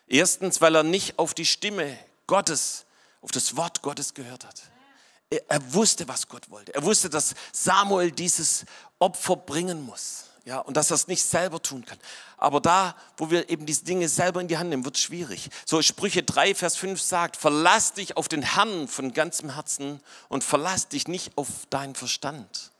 Erstens, 0.07 0.59
weil 0.59 0.75
er 0.75 0.83
nicht 0.83 1.19
auf 1.19 1.33
die 1.33 1.45
Stimme 1.45 1.97
Gottes, 2.27 2.85
auf 3.21 3.31
das 3.31 3.55
Wort 3.55 3.81
Gottes 3.81 4.13
gehört 4.13 4.45
hat. 4.45 4.70
Er 5.47 5.73
wusste, 5.73 6.07
was 6.07 6.27
Gott 6.27 6.49
wollte. 6.49 6.73
Er 6.75 6.83
wusste, 6.83 7.09
dass 7.09 7.33
Samuel 7.53 8.11
dieses 8.11 8.65
Opfer 8.99 9.37
bringen 9.37 9.81
muss. 9.81 10.25
Ja, 10.43 10.57
und 10.59 10.75
dass 10.75 10.89
er 10.89 10.95
es 10.95 11.07
nicht 11.07 11.23
selber 11.23 11.61
tun 11.61 11.85
kann. 11.85 11.99
Aber 12.37 12.59
da, 12.59 12.95
wo 13.15 13.29
wir 13.29 13.47
eben 13.49 13.67
diese 13.67 13.85
Dinge 13.85 14.09
selber 14.09 14.41
in 14.41 14.47
die 14.47 14.57
Hand 14.57 14.71
nehmen, 14.71 14.83
wird 14.83 14.95
es 14.97 15.03
schwierig. 15.03 15.49
So 15.65 15.81
Sprüche 15.83 16.23
3, 16.23 16.55
Vers 16.55 16.77
5 16.77 16.99
sagt, 16.99 17.37
verlass 17.37 17.93
dich 17.93 18.17
auf 18.17 18.27
den 18.27 18.41
Herrn 18.41 18.87
von 18.87 19.13
ganzem 19.13 19.53
Herzen 19.53 20.01
und 20.29 20.43
verlass 20.43 20.87
dich 20.87 21.07
nicht 21.07 21.37
auf 21.37 21.47
deinen 21.69 21.93
Verstand. 21.93 22.71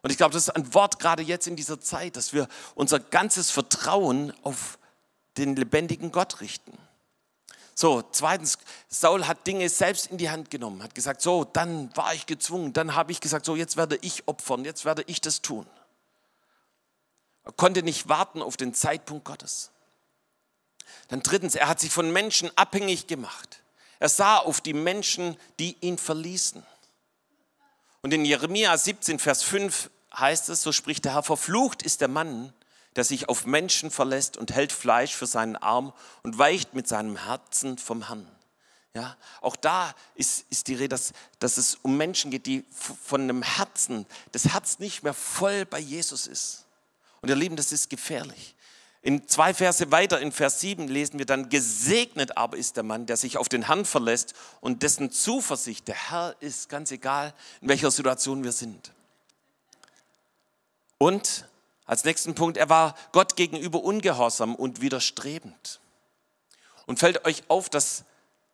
Und 0.00 0.10
ich 0.10 0.16
glaube, 0.16 0.32
das 0.32 0.44
ist 0.44 0.56
ein 0.56 0.72
Wort 0.72 0.98
gerade 0.98 1.22
jetzt 1.22 1.46
in 1.46 1.54
dieser 1.54 1.80
Zeit, 1.80 2.16
dass 2.16 2.32
wir 2.32 2.48
unser 2.74 2.98
ganzes 2.98 3.50
Vertrauen 3.50 4.32
auf 4.42 4.78
den 5.36 5.54
lebendigen 5.54 6.12
Gott 6.12 6.40
richten. 6.40 6.76
So, 7.74 8.02
zweitens, 8.12 8.58
Saul 8.88 9.26
hat 9.26 9.46
Dinge 9.46 9.68
selbst 9.68 10.06
in 10.06 10.18
die 10.18 10.30
Hand 10.30 10.50
genommen, 10.50 10.82
hat 10.82 10.94
gesagt, 10.94 11.22
so, 11.22 11.44
dann 11.44 11.94
war 11.96 12.12
ich 12.14 12.26
gezwungen, 12.26 12.72
dann 12.72 12.94
habe 12.94 13.12
ich 13.12 13.20
gesagt, 13.20 13.46
so, 13.46 13.56
jetzt 13.56 13.76
werde 13.76 13.98
ich 14.02 14.28
opfern, 14.28 14.64
jetzt 14.64 14.84
werde 14.84 15.04
ich 15.06 15.20
das 15.20 15.40
tun. 15.40 15.66
Er 17.44 17.52
konnte 17.52 17.82
nicht 17.82 18.08
warten 18.08 18.42
auf 18.42 18.56
den 18.56 18.74
Zeitpunkt 18.74 19.24
Gottes. 19.24 19.70
Dann 21.08 21.22
drittens, 21.22 21.54
er 21.54 21.68
hat 21.68 21.80
sich 21.80 21.90
von 21.90 22.12
Menschen 22.12 22.50
abhängig 22.56 23.06
gemacht. 23.06 23.62
Er 23.98 24.08
sah 24.08 24.38
auf 24.38 24.60
die 24.60 24.74
Menschen, 24.74 25.36
die 25.58 25.76
ihn 25.80 25.98
verließen. 25.98 26.64
Und 28.02 28.12
in 28.12 28.24
Jeremia 28.24 28.76
17, 28.76 29.18
Vers 29.18 29.42
5 29.42 29.90
heißt 30.14 30.48
es, 30.48 30.62
so 30.62 30.72
spricht 30.72 31.04
der 31.04 31.14
Herr, 31.14 31.22
verflucht 31.22 31.82
ist 31.82 32.00
der 32.00 32.08
Mann, 32.08 32.52
der 32.96 33.04
sich 33.04 33.28
auf 33.28 33.46
Menschen 33.46 33.90
verlässt 33.90 34.36
und 34.36 34.52
hält 34.52 34.72
Fleisch 34.72 35.14
für 35.14 35.26
seinen 35.26 35.56
Arm 35.56 35.92
und 36.22 36.38
weicht 36.38 36.74
mit 36.74 36.86
seinem 36.88 37.24
Herzen 37.24 37.78
vom 37.78 38.08
Herrn. 38.08 38.26
Ja, 38.94 39.16
auch 39.40 39.56
da 39.56 39.94
ist, 40.14 40.44
ist 40.50 40.68
die 40.68 40.74
Rede, 40.74 40.90
dass, 40.90 41.12
dass 41.38 41.56
es 41.56 41.76
um 41.76 41.96
Menschen 41.96 42.30
geht, 42.30 42.44
die 42.44 42.64
von 42.70 43.22
einem 43.22 43.42
Herzen, 43.42 44.04
das 44.32 44.52
Herz 44.52 44.78
nicht 44.80 45.02
mehr 45.02 45.14
voll 45.14 45.64
bei 45.64 45.78
Jesus 45.78 46.26
ist. 46.26 46.66
Und 47.22 47.30
ihr 47.30 47.36
Lieben, 47.36 47.56
das 47.56 47.72
ist 47.72 47.88
gefährlich. 47.88 48.54
In 49.00 49.26
zwei 49.26 49.54
Verse 49.54 49.90
weiter, 49.90 50.20
in 50.20 50.30
Vers 50.30 50.60
7, 50.60 50.86
lesen 50.88 51.18
wir 51.18 51.26
dann, 51.26 51.48
gesegnet 51.48 52.36
aber 52.36 52.56
ist 52.56 52.76
der 52.76 52.84
Mann, 52.84 53.06
der 53.06 53.16
sich 53.16 53.36
auf 53.38 53.48
den 53.48 53.66
Herrn 53.66 53.84
verlässt 53.84 54.34
und 54.60 54.82
dessen 54.82 55.10
Zuversicht, 55.10 55.88
der 55.88 56.10
Herr 56.10 56.36
ist 56.40 56.68
ganz 56.68 56.90
egal, 56.90 57.34
in 57.60 57.68
welcher 57.68 57.90
Situation 57.90 58.44
wir 58.44 58.52
sind. 58.52 58.92
Und 60.98 61.48
als 61.92 62.04
nächsten 62.04 62.34
Punkt, 62.34 62.56
er 62.56 62.70
war 62.70 62.94
Gott 63.12 63.36
gegenüber 63.36 63.84
ungehorsam 63.84 64.54
und 64.54 64.80
widerstrebend. 64.80 65.78
Und 66.86 66.98
fällt 66.98 67.26
euch 67.26 67.42
auf, 67.48 67.68
dass 67.68 68.04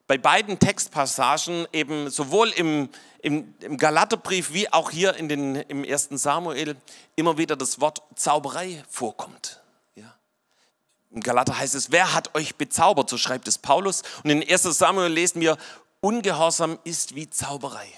bei 0.08 0.18
beiden 0.18 0.58
Textpassagen 0.58 1.68
eben 1.72 2.10
sowohl 2.10 2.48
im, 2.48 2.88
im, 3.22 3.54
im 3.60 3.76
Galaterbrief 3.76 4.52
wie 4.52 4.72
auch 4.72 4.90
hier 4.90 5.14
in 5.14 5.28
den, 5.28 5.54
im 5.54 5.84
ersten 5.84 6.18
Samuel 6.18 6.74
immer 7.14 7.38
wieder 7.38 7.54
das 7.54 7.80
Wort 7.80 8.02
Zauberei 8.16 8.82
vorkommt. 8.90 9.62
Ja. 9.94 10.16
Im 11.12 11.22
Galater 11.22 11.56
heißt 11.56 11.76
es, 11.76 11.92
wer 11.92 12.14
hat 12.14 12.34
euch 12.34 12.56
bezaubert, 12.56 13.08
so 13.08 13.18
schreibt 13.18 13.46
es 13.46 13.56
Paulus. 13.56 14.02
Und 14.24 14.30
in 14.30 14.42
1 14.42 14.64
Samuel 14.64 15.12
lesen 15.12 15.40
wir, 15.40 15.56
Ungehorsam 16.00 16.80
ist 16.82 17.14
wie 17.14 17.30
Zauberei. 17.30 17.88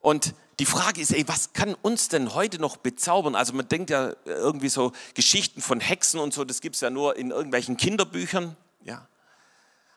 Und 0.00 0.34
die 0.60 0.66
Frage 0.66 1.00
ist, 1.00 1.12
ey, 1.12 1.26
was 1.26 1.54
kann 1.54 1.74
uns 1.80 2.08
denn 2.08 2.34
heute 2.34 2.58
noch 2.58 2.76
bezaubern? 2.76 3.34
Also 3.34 3.54
man 3.54 3.66
denkt 3.66 3.88
ja 3.88 4.12
irgendwie 4.26 4.68
so 4.68 4.92
Geschichten 5.14 5.62
von 5.62 5.80
Hexen 5.80 6.20
und 6.20 6.34
so, 6.34 6.44
das 6.44 6.60
gibt 6.60 6.74
es 6.74 6.82
ja 6.82 6.90
nur 6.90 7.16
in 7.16 7.30
irgendwelchen 7.30 7.78
Kinderbüchern. 7.78 8.54
Ja. 8.84 9.08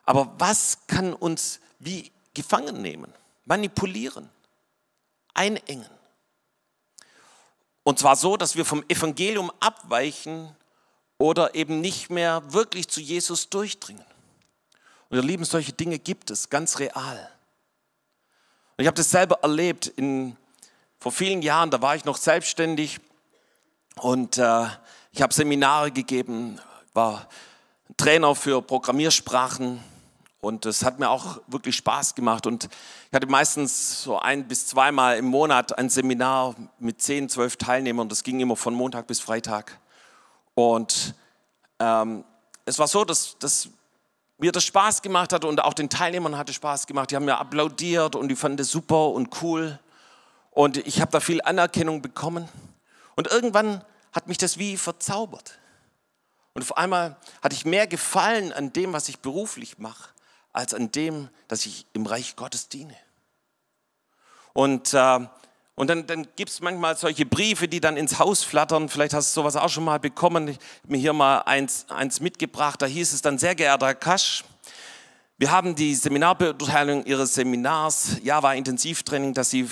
Aber 0.04 0.32
was 0.38 0.78
kann 0.86 1.12
uns 1.12 1.60
wie 1.80 2.10
gefangen 2.32 2.80
nehmen, 2.80 3.12
manipulieren, 3.44 4.30
einengen? 5.34 5.90
Und 7.82 7.98
zwar 7.98 8.16
so, 8.16 8.38
dass 8.38 8.56
wir 8.56 8.64
vom 8.64 8.82
Evangelium 8.88 9.52
abweichen 9.60 10.56
oder 11.18 11.54
eben 11.54 11.82
nicht 11.82 12.08
mehr 12.08 12.54
wirklich 12.54 12.88
zu 12.88 13.02
Jesus 13.02 13.50
durchdringen. 13.50 14.06
Und 15.10 15.18
ihr 15.18 15.22
Lieben, 15.22 15.44
solche 15.44 15.74
Dinge 15.74 15.98
gibt 15.98 16.30
es 16.30 16.48
ganz 16.48 16.78
real. 16.78 17.30
Und 18.78 18.82
ich 18.82 18.86
habe 18.86 18.96
das 18.96 19.10
selber 19.10 19.40
erlebt 19.42 19.88
in, 19.88 20.38
vor 21.04 21.12
vielen 21.12 21.42
Jahren, 21.42 21.70
da 21.70 21.82
war 21.82 21.94
ich 21.94 22.06
noch 22.06 22.16
selbstständig 22.16 22.98
und 24.00 24.38
äh, 24.38 24.64
ich 25.12 25.20
habe 25.20 25.34
Seminare 25.34 25.90
gegeben, 25.90 26.58
war 26.94 27.28
Trainer 27.98 28.34
für 28.34 28.62
Programmiersprachen 28.62 29.84
und 30.40 30.64
es 30.64 30.82
hat 30.82 30.98
mir 30.98 31.10
auch 31.10 31.42
wirklich 31.46 31.76
Spaß 31.76 32.14
gemacht. 32.14 32.46
Und 32.46 32.70
ich 33.10 33.12
hatte 33.12 33.26
meistens 33.26 34.02
so 34.02 34.18
ein 34.18 34.48
bis 34.48 34.66
zweimal 34.66 35.18
im 35.18 35.26
Monat 35.26 35.76
ein 35.76 35.90
Seminar 35.90 36.54
mit 36.78 37.02
zehn, 37.02 37.28
zwölf 37.28 37.58
Teilnehmern. 37.58 38.08
Das 38.08 38.22
ging 38.22 38.40
immer 38.40 38.56
von 38.56 38.72
Montag 38.72 39.06
bis 39.06 39.20
Freitag. 39.20 39.78
Und 40.54 41.14
ähm, 41.80 42.24
es 42.64 42.78
war 42.78 42.88
so, 42.88 43.04
dass, 43.04 43.36
dass 43.38 43.68
mir 44.38 44.52
das 44.52 44.64
Spaß 44.64 45.02
gemacht 45.02 45.34
hat 45.34 45.44
und 45.44 45.62
auch 45.62 45.74
den 45.74 45.90
Teilnehmern 45.90 46.38
hatte 46.38 46.54
Spaß 46.54 46.86
gemacht. 46.86 47.10
Die 47.10 47.16
haben 47.16 47.26
mir 47.26 47.38
applaudiert 47.38 48.16
und 48.16 48.28
die 48.28 48.36
fanden 48.36 48.56
das 48.56 48.70
super 48.70 49.10
und 49.10 49.42
cool. 49.42 49.78
Und 50.54 50.78
ich 50.86 51.00
habe 51.00 51.10
da 51.10 51.20
viel 51.20 51.42
Anerkennung 51.42 52.00
bekommen. 52.00 52.48
Und 53.16 53.26
irgendwann 53.26 53.84
hat 54.12 54.28
mich 54.28 54.38
das 54.38 54.56
wie 54.58 54.76
verzaubert. 54.76 55.58
Und 56.54 56.62
auf 56.62 56.76
einmal 56.76 57.16
hatte 57.42 57.56
ich 57.56 57.64
mehr 57.64 57.88
Gefallen 57.88 58.52
an 58.52 58.72
dem, 58.72 58.92
was 58.92 59.08
ich 59.08 59.18
beruflich 59.18 59.78
mache, 59.78 60.10
als 60.52 60.72
an 60.72 60.92
dem, 60.92 61.28
dass 61.48 61.66
ich 61.66 61.86
im 61.92 62.06
Reich 62.06 62.36
Gottes 62.36 62.68
diene. 62.68 62.94
Und, 64.52 64.94
äh, 64.94 65.26
und 65.74 65.90
dann, 65.90 66.06
dann 66.06 66.28
gibt 66.36 66.50
es 66.50 66.60
manchmal 66.60 66.96
solche 66.96 67.26
Briefe, 67.26 67.66
die 67.66 67.80
dann 67.80 67.96
ins 67.96 68.20
Haus 68.20 68.44
flattern. 68.44 68.88
Vielleicht 68.88 69.12
hast 69.12 69.36
du 69.36 69.40
sowas 69.40 69.56
auch 69.56 69.68
schon 69.68 69.84
mal 69.84 69.98
bekommen. 69.98 70.46
Ich 70.46 70.56
habe 70.56 70.92
mir 70.92 70.98
hier 70.98 71.12
mal 71.12 71.38
eins, 71.40 71.86
eins 71.88 72.20
mitgebracht. 72.20 72.80
Da 72.80 72.86
hieß 72.86 73.12
es 73.12 73.22
dann, 73.22 73.38
sehr 73.38 73.56
geehrter 73.56 73.86
Herr 73.86 73.94
Kasch, 73.96 74.44
wir 75.36 75.50
haben 75.50 75.74
die 75.74 75.96
Seminarbeurteilung 75.96 77.04
Ihres 77.06 77.34
Seminars 77.34 78.18
Java 78.22 78.54
Intensivtraining, 78.54 79.34
das 79.34 79.50
Sie 79.50 79.68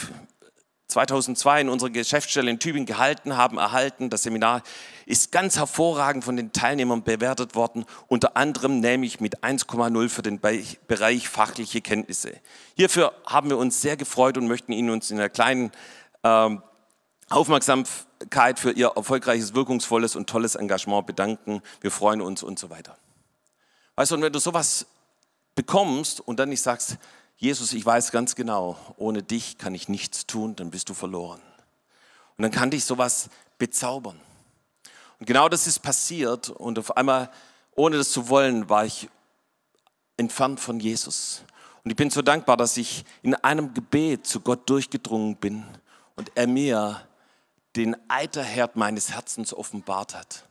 2002 0.93 1.63
in 1.63 1.69
unserer 1.69 1.91
Geschäftsstelle 1.91 2.51
in 2.51 2.59
Tübingen 2.59 2.87
gehalten 2.87 3.37
haben, 3.37 3.59
erhalten. 3.59 4.11
Das 4.11 4.23
Seminar 4.23 4.63
ist 5.07 5.33
ganz 5.33 5.57
hervorragend 5.57 6.25
von 6.25 6.37
den 6.37 6.53
Teilnehmern 6.53 7.03
bewertet 7.03 7.55
worden, 7.55 7.85
unter 8.09 8.37
anderem 8.37 8.81
nämlich 8.81 9.21
mit 9.21 9.43
1,0 9.43 10.09
für 10.09 10.23
den 10.23 10.41
Bereich 10.41 11.29
fachliche 11.29 11.81
Kenntnisse. 11.81 12.39
Hierfür 12.77 13.13
haben 13.27 13.51
wir 13.51 13.59
uns 13.59 13.81
sehr 13.81 13.97
gefreut 13.97 14.39
und 14.39 14.47
möchten 14.47 14.73
Ihnen 14.73 14.91
uns 14.91 15.11
in 15.11 15.19
einer 15.19 15.29
kleinen 15.29 15.73
ähm, 16.23 16.63
Aufmerksamkeit 17.31 18.59
für 18.59 18.73
Ihr 18.73 18.93
erfolgreiches, 18.95 19.55
wirkungsvolles 19.55 20.17
und 20.17 20.29
tolles 20.29 20.55
Engagement 20.55 21.07
bedanken. 21.07 21.63
Wir 21.81 21.91
freuen 21.91 22.21
uns 22.21 22.43
und 22.43 22.59
so 22.59 22.71
weiter. 22.71 22.97
Weißt 23.97 24.11
du, 24.11 24.17
und 24.17 24.23
wenn 24.23 24.33
du 24.33 24.39
sowas 24.39 24.87
bekommst 25.55 26.21
und 26.21 26.39
dann 26.39 26.49
nicht 26.49 26.63
sagst, 26.63 26.99
Jesus, 27.43 27.73
ich 27.73 27.85
weiß 27.85 28.13
ganz 28.13 28.37
genau, 28.37 28.77
ohne 28.99 29.25
dich 29.25 29.59
kann 29.59 29.75
ich 29.75 29.89
nichts 29.89 30.29
tun, 30.29 30.55
dann 30.55 30.71
bist 30.71 30.89
du 30.89 30.95
verloren. 30.95 31.41
Und 32.37 32.43
dann 32.43 32.53
kann 32.53 32.71
dich 32.71 32.85
sowas 32.85 33.31
bezaubern. 33.59 34.21
Und 35.19 35.27
genau 35.27 35.49
das 35.49 35.67
ist 35.67 35.81
passiert 35.81 36.51
und 36.51 36.79
auf 36.79 36.97
einmal, 36.97 37.33
ohne 37.75 37.97
das 37.97 38.13
zu 38.13 38.29
wollen, 38.29 38.69
war 38.69 38.85
ich 38.85 39.09
entfernt 40.17 40.61
von 40.61 40.79
Jesus. 40.79 41.43
Und 41.83 41.91
ich 41.91 41.97
bin 41.97 42.11
so 42.11 42.23
dankbar, 42.23 42.57
dass 42.57 42.77
ich 42.77 43.05
in 43.23 43.35
einem 43.35 43.75
Gebet 43.75 44.25
zu 44.25 44.39
Gott 44.39 44.71
durchgedrungen 44.71 45.35
bin 45.35 45.65
und 46.15 46.31
er 46.37 46.47
mir 46.47 47.01
den 47.75 47.97
Eiterherd 48.09 48.77
meines 48.77 49.11
Herzens 49.11 49.53
offenbart 49.53 50.15
hat 50.15 50.45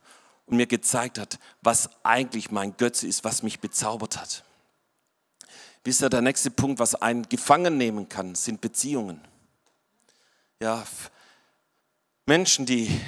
und 0.46 0.58
mir 0.58 0.68
gezeigt 0.68 1.20
hat, 1.20 1.40
was 1.62 1.90
eigentlich 2.04 2.52
mein 2.52 2.76
Götze 2.76 3.08
ist, 3.08 3.24
was 3.24 3.44
mich 3.44 3.62
bezaubert 3.62 4.20
hat. 4.20 4.44
Wisst 5.84 6.02
ihr, 6.02 6.10
der 6.10 6.22
nächste 6.22 6.52
Punkt, 6.52 6.80
was 6.80 6.96
einen 6.96 7.28
gefangen 7.28 7.78
nehmen 7.78 8.08
kann, 8.08 8.36
sind 8.36 8.62
Beziehungen. 8.62 9.20
Ja, 10.60 10.86
Menschen, 12.26 12.68
die 12.68 13.02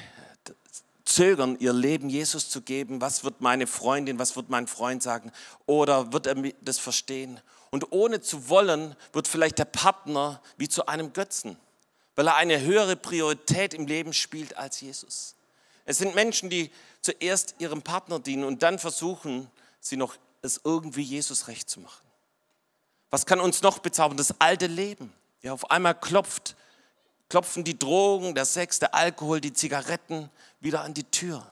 zögern, 1.05 1.57
ihr 1.59 1.73
Leben 1.73 2.09
Jesus 2.09 2.49
zu 2.49 2.61
geben. 2.61 3.01
Was 3.01 3.23
wird 3.23 3.41
meine 3.41 3.67
Freundin, 3.67 4.19
was 4.19 4.35
wird 4.35 4.49
mein 4.49 4.67
Freund 4.67 5.03
sagen? 5.03 5.31
Oder 5.65 6.11
wird 6.11 6.27
er 6.27 6.35
das 6.61 6.79
verstehen? 6.79 7.39
Und 7.69 7.91
ohne 7.91 8.21
zu 8.21 8.49
wollen, 8.49 8.95
wird 9.11 9.27
vielleicht 9.27 9.59
der 9.59 9.65
Partner 9.65 10.41
wie 10.57 10.67
zu 10.67 10.87
einem 10.87 11.13
Götzen, 11.13 11.57
weil 12.15 12.27
er 12.27 12.35
eine 12.35 12.61
höhere 12.61 12.95
Priorität 12.95 13.73
im 13.73 13.87
Leben 13.87 14.13
spielt 14.13 14.57
als 14.57 14.81
Jesus. 14.81 15.35
Es 15.85 15.97
sind 15.97 16.15
Menschen, 16.15 16.49
die 16.49 16.71
zuerst 17.01 17.55
ihrem 17.59 17.81
Partner 17.81 18.19
dienen 18.19 18.43
und 18.43 18.63
dann 18.63 18.79
versuchen, 18.79 19.49
sie 19.79 19.97
noch 19.97 20.15
es 20.41 20.61
irgendwie 20.63 21.01
Jesus 21.01 21.47
recht 21.47 21.69
zu 21.69 21.79
machen. 21.79 22.03
Was 23.13 23.27
kann 23.27 23.39
uns 23.39 23.61
noch 23.61 23.77
bezaubern? 23.77 24.17
Das 24.17 24.41
alte 24.41 24.65
Leben. 24.65 25.13
Ja, 25.43 25.53
auf 25.53 25.69
einmal 25.69 25.93
klopft, 25.93 26.55
klopfen 27.29 27.63
die 27.63 27.77
Drogen, 27.77 28.33
der 28.33 28.45
Sex, 28.45 28.79
der 28.79 28.95
Alkohol, 28.95 29.39
die 29.39 29.53
Zigaretten 29.53 30.31
wieder 30.61 30.81
an 30.81 30.95
die 30.95 31.03
Tür. 31.03 31.45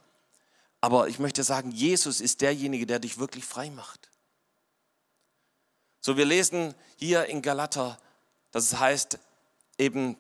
Aber 0.80 1.08
ich 1.08 1.20
möchte 1.20 1.44
sagen, 1.44 1.70
Jesus 1.70 2.20
ist 2.20 2.42
derjenige, 2.42 2.88
der 2.88 2.98
dich 2.98 3.20
wirklich 3.20 3.46
frei 3.46 3.70
macht. 3.70 4.10
So, 6.00 6.18
wir 6.18 6.26
lesen 6.26 6.74
hier 6.96 7.28
in 7.28 7.44
Galater, 7.44 8.00
dass 8.50 8.64
es 8.72 8.80
heißt, 8.80 9.20
eben, 9.78 10.18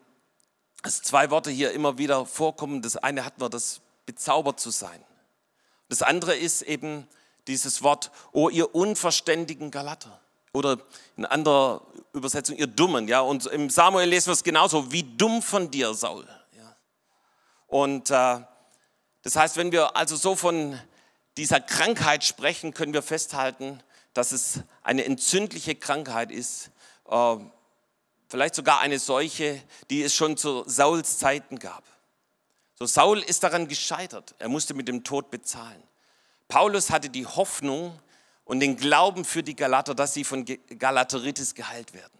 dass 0.83 1.01
zwei 1.01 1.31
Worte 1.31 1.49
hier 1.49 1.71
immer 1.71 1.97
wieder 1.97 2.27
vorkommen. 2.27 2.83
Das 2.83 2.97
eine 2.97 3.25
hat 3.25 3.39
wir, 3.39 3.49
das 3.49 3.81
bezaubert 4.05 4.59
zu 4.59 4.69
sein. 4.69 5.03
Das 5.89 6.03
andere 6.03 6.35
ist 6.35 6.61
eben 6.61 7.07
dieses 7.47 7.81
Wort, 7.81 8.11
oh 8.31 8.49
ihr 8.49 8.75
unverständigen 8.75 9.71
Galater. 9.71 10.21
Oder 10.53 10.77
in 11.15 11.25
anderer 11.25 11.81
Übersetzung, 12.13 12.57
ihr 12.57 12.67
Dummen. 12.67 13.07
Ja? 13.07 13.21
Und 13.21 13.45
im 13.47 13.69
Samuel 13.69 14.09
lesen 14.09 14.27
wir 14.27 14.33
es 14.33 14.43
genauso, 14.43 14.91
wie 14.91 15.03
dumm 15.03 15.41
von 15.41 15.71
dir, 15.71 15.93
Saul. 15.93 16.27
Ja? 16.57 16.75
Und 17.67 18.09
äh, 18.09 18.41
das 19.23 19.35
heißt, 19.35 19.57
wenn 19.57 19.71
wir 19.71 19.95
also 19.95 20.15
so 20.15 20.35
von 20.35 20.79
dieser 21.37 21.61
Krankheit 21.61 22.23
sprechen, 22.23 22.73
können 22.73 22.93
wir 22.93 23.01
festhalten, 23.01 23.81
dass 24.13 24.31
es 24.31 24.59
eine 24.83 25.05
entzündliche 25.05 25.75
Krankheit 25.75 26.31
ist, 26.31 26.71
äh, 27.09 27.37
vielleicht 28.27 28.55
sogar 28.55 28.79
eine 28.79 28.99
Seuche, 28.99 29.61
die 29.89 30.03
es 30.03 30.13
schon 30.13 30.37
zu 30.37 30.63
Sauls 30.67 31.17
Zeiten 31.17 31.59
gab. 31.59 31.83
So 32.75 32.85
Saul 32.85 33.19
ist 33.19 33.43
daran 33.43 33.67
gescheitert, 33.67 34.35
er 34.39 34.49
musste 34.49 34.73
mit 34.73 34.87
dem 34.87 35.03
Tod 35.03 35.29
bezahlen. 35.31 35.81
Paulus 36.47 36.89
hatte 36.89 37.09
die 37.09 37.25
Hoffnung, 37.25 37.97
und 38.45 38.59
den 38.59 38.77
Glauben 38.77 39.25
für 39.25 39.43
die 39.43 39.55
Galater, 39.55 39.95
dass 39.95 40.13
sie 40.13 40.23
von 40.23 40.45
Galateritis 40.77 41.53
geheilt 41.55 41.93
werden. 41.93 42.13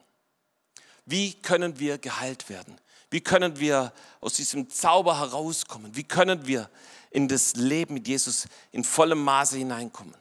Wie 1.05 1.33
können 1.33 1.79
wir 1.79 1.97
geheilt 1.97 2.49
werden? 2.49 2.79
Wie 3.09 3.21
können 3.21 3.59
wir 3.59 3.91
aus 4.21 4.33
diesem 4.33 4.69
Zauber 4.69 5.19
herauskommen? 5.19 5.95
Wie 5.95 6.03
können 6.03 6.47
wir 6.47 6.69
in 7.09 7.27
das 7.27 7.55
Leben 7.55 7.95
mit 7.95 8.07
Jesus 8.07 8.47
in 8.71 8.83
vollem 8.83 9.21
Maße 9.23 9.57
hineinkommen? 9.57 10.15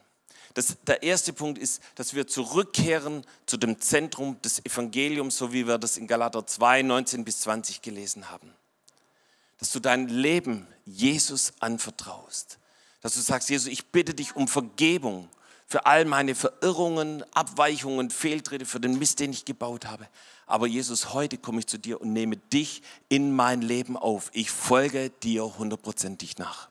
Das, 0.54 0.76
der 0.84 1.02
erste 1.04 1.32
Punkt 1.32 1.58
ist, 1.58 1.80
dass 1.94 2.14
wir 2.14 2.26
zurückkehren 2.26 3.24
zu 3.46 3.56
dem 3.56 3.80
Zentrum 3.80 4.42
des 4.42 4.64
Evangeliums, 4.64 5.38
so 5.38 5.52
wie 5.52 5.66
wir 5.66 5.78
das 5.78 5.96
in 5.96 6.08
Galater 6.08 6.44
2, 6.44 6.82
19 6.82 7.24
bis 7.24 7.40
20 7.42 7.82
gelesen 7.82 8.30
haben. 8.30 8.52
Dass 9.58 9.70
du 9.70 9.78
dein 9.78 10.08
Leben 10.08 10.66
Jesus 10.84 11.52
anvertraust. 11.60 12.58
Dass 13.00 13.14
du 13.14 13.20
sagst, 13.20 13.48
Jesus, 13.48 13.68
ich 13.68 13.86
bitte 13.86 14.12
dich 14.12 14.34
um 14.34 14.48
Vergebung 14.48 15.28
für 15.70 15.86
all 15.86 16.04
meine 16.04 16.34
Verirrungen, 16.34 17.22
Abweichungen, 17.32 18.10
Fehltritte, 18.10 18.66
für 18.66 18.80
den 18.80 18.98
Mist, 18.98 19.20
den 19.20 19.30
ich 19.30 19.44
gebaut 19.44 19.86
habe. 19.86 20.08
Aber 20.46 20.66
Jesus, 20.66 21.14
heute 21.14 21.38
komme 21.38 21.60
ich 21.60 21.68
zu 21.68 21.78
dir 21.78 22.00
und 22.00 22.12
nehme 22.12 22.36
dich 22.36 22.82
in 23.08 23.32
mein 23.36 23.62
Leben 23.62 23.96
auf. 23.96 24.30
Ich 24.32 24.50
folge 24.50 25.10
dir 25.22 25.58
hundertprozentig 25.58 26.38
nach. 26.38 26.68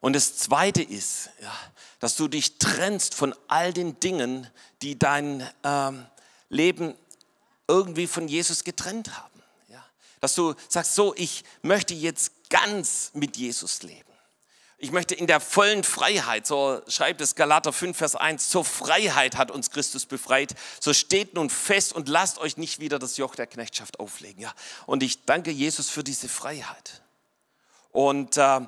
Und 0.00 0.16
das 0.16 0.36
Zweite 0.36 0.82
ist, 0.82 1.30
ja, 1.40 1.54
dass 2.00 2.16
du 2.16 2.26
dich 2.26 2.58
trennst 2.58 3.14
von 3.14 3.32
all 3.46 3.72
den 3.72 4.00
Dingen, 4.00 4.48
die 4.82 4.98
dein 4.98 5.48
ähm, 5.62 6.06
Leben 6.48 6.94
irgendwie 7.68 8.08
von 8.08 8.26
Jesus 8.26 8.64
getrennt 8.64 9.16
haben. 9.16 9.42
Ja. 9.68 9.84
Dass 10.20 10.34
du 10.34 10.56
sagst, 10.68 10.96
so, 10.96 11.14
ich 11.14 11.44
möchte 11.62 11.94
jetzt 11.94 12.50
ganz 12.50 13.12
mit 13.14 13.36
Jesus 13.36 13.84
leben. 13.84 14.07
Ich 14.78 14.92
möchte 14.92 15.14
in 15.14 15.26
der 15.26 15.40
vollen 15.40 15.82
Freiheit, 15.82 16.46
so 16.46 16.80
schreibt 16.86 17.20
es 17.20 17.34
Galater 17.34 17.72
5, 17.72 17.98
Vers 17.98 18.14
1, 18.14 18.48
zur 18.48 18.64
Freiheit 18.64 19.36
hat 19.36 19.50
uns 19.50 19.70
Christus 19.70 20.06
befreit. 20.06 20.54
So 20.80 20.94
steht 20.94 21.34
nun 21.34 21.50
fest 21.50 21.92
und 21.92 22.08
lasst 22.08 22.38
euch 22.38 22.56
nicht 22.56 22.78
wieder 22.78 22.98
das 22.98 23.16
Joch 23.16 23.34
der 23.34 23.48
Knechtschaft 23.48 23.98
auflegen. 23.98 24.40
Ja. 24.40 24.54
Und 24.86 25.02
ich 25.02 25.24
danke 25.24 25.50
Jesus 25.50 25.90
für 25.90 26.04
diese 26.04 26.28
Freiheit. 26.28 27.02
Und 27.90 28.36
äh, 28.36 28.60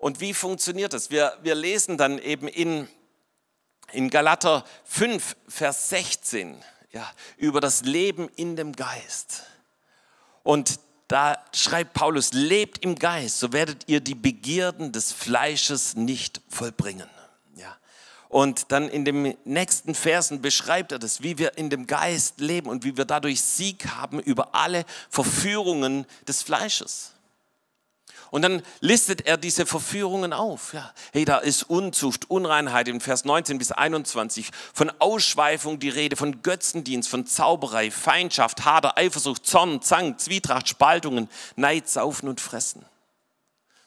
und 0.00 0.20
wie 0.20 0.32
funktioniert 0.32 0.94
das? 0.94 1.10
Wir, 1.10 1.36
wir 1.42 1.54
lesen 1.54 1.98
dann 1.98 2.18
eben 2.18 2.48
in, 2.48 2.88
in 3.92 4.08
Galater 4.08 4.64
5, 4.84 5.36
Vers 5.46 5.90
16 5.90 6.64
ja, 6.90 7.08
über 7.36 7.60
das 7.60 7.82
Leben 7.82 8.30
in 8.34 8.56
dem 8.56 8.72
Geist. 8.72 9.42
Und 10.42 10.80
da 11.10 11.44
schreibt 11.52 11.92
Paulus, 11.92 12.32
lebt 12.32 12.84
im 12.84 12.94
Geist, 12.94 13.40
so 13.40 13.52
werdet 13.52 13.88
ihr 13.88 14.00
die 14.00 14.14
Begierden 14.14 14.92
des 14.92 15.10
Fleisches 15.10 15.96
nicht 15.96 16.40
vollbringen. 16.48 17.10
Ja. 17.56 17.76
Und 18.28 18.70
dann 18.70 18.88
in 18.88 19.04
den 19.04 19.36
nächsten 19.44 19.96
Versen 19.96 20.40
beschreibt 20.40 20.92
er 20.92 21.00
das, 21.00 21.20
wie 21.20 21.36
wir 21.36 21.58
in 21.58 21.68
dem 21.68 21.88
Geist 21.88 22.38
leben 22.38 22.68
und 22.68 22.84
wie 22.84 22.96
wir 22.96 23.06
dadurch 23.06 23.42
Sieg 23.42 23.88
haben 23.88 24.20
über 24.20 24.54
alle 24.54 24.84
Verführungen 25.08 26.06
des 26.28 26.44
Fleisches. 26.44 27.12
Und 28.30 28.42
dann 28.42 28.62
listet 28.80 29.26
er 29.26 29.36
diese 29.36 29.66
Verführungen 29.66 30.32
auf. 30.32 30.72
Ja. 30.72 30.92
Hey, 31.12 31.24
da 31.24 31.38
ist 31.38 31.64
Unzucht, 31.64 32.30
Unreinheit 32.30 32.86
in 32.88 33.00
Vers 33.00 33.24
19 33.24 33.58
bis 33.58 33.72
21, 33.72 34.50
von 34.72 34.90
Ausschweifung 35.00 35.80
die 35.80 35.88
Rede, 35.88 36.16
von 36.16 36.42
Götzendienst, 36.42 37.08
von 37.08 37.26
Zauberei, 37.26 37.90
Feindschaft, 37.90 38.64
Hader, 38.64 38.96
Eifersucht, 38.96 39.46
Zorn, 39.46 39.82
Zank, 39.82 40.20
Zwietracht, 40.20 40.68
Spaltungen, 40.68 41.28
Neid, 41.56 41.88
Saufen 41.88 42.28
und 42.28 42.40
Fressen. 42.40 42.84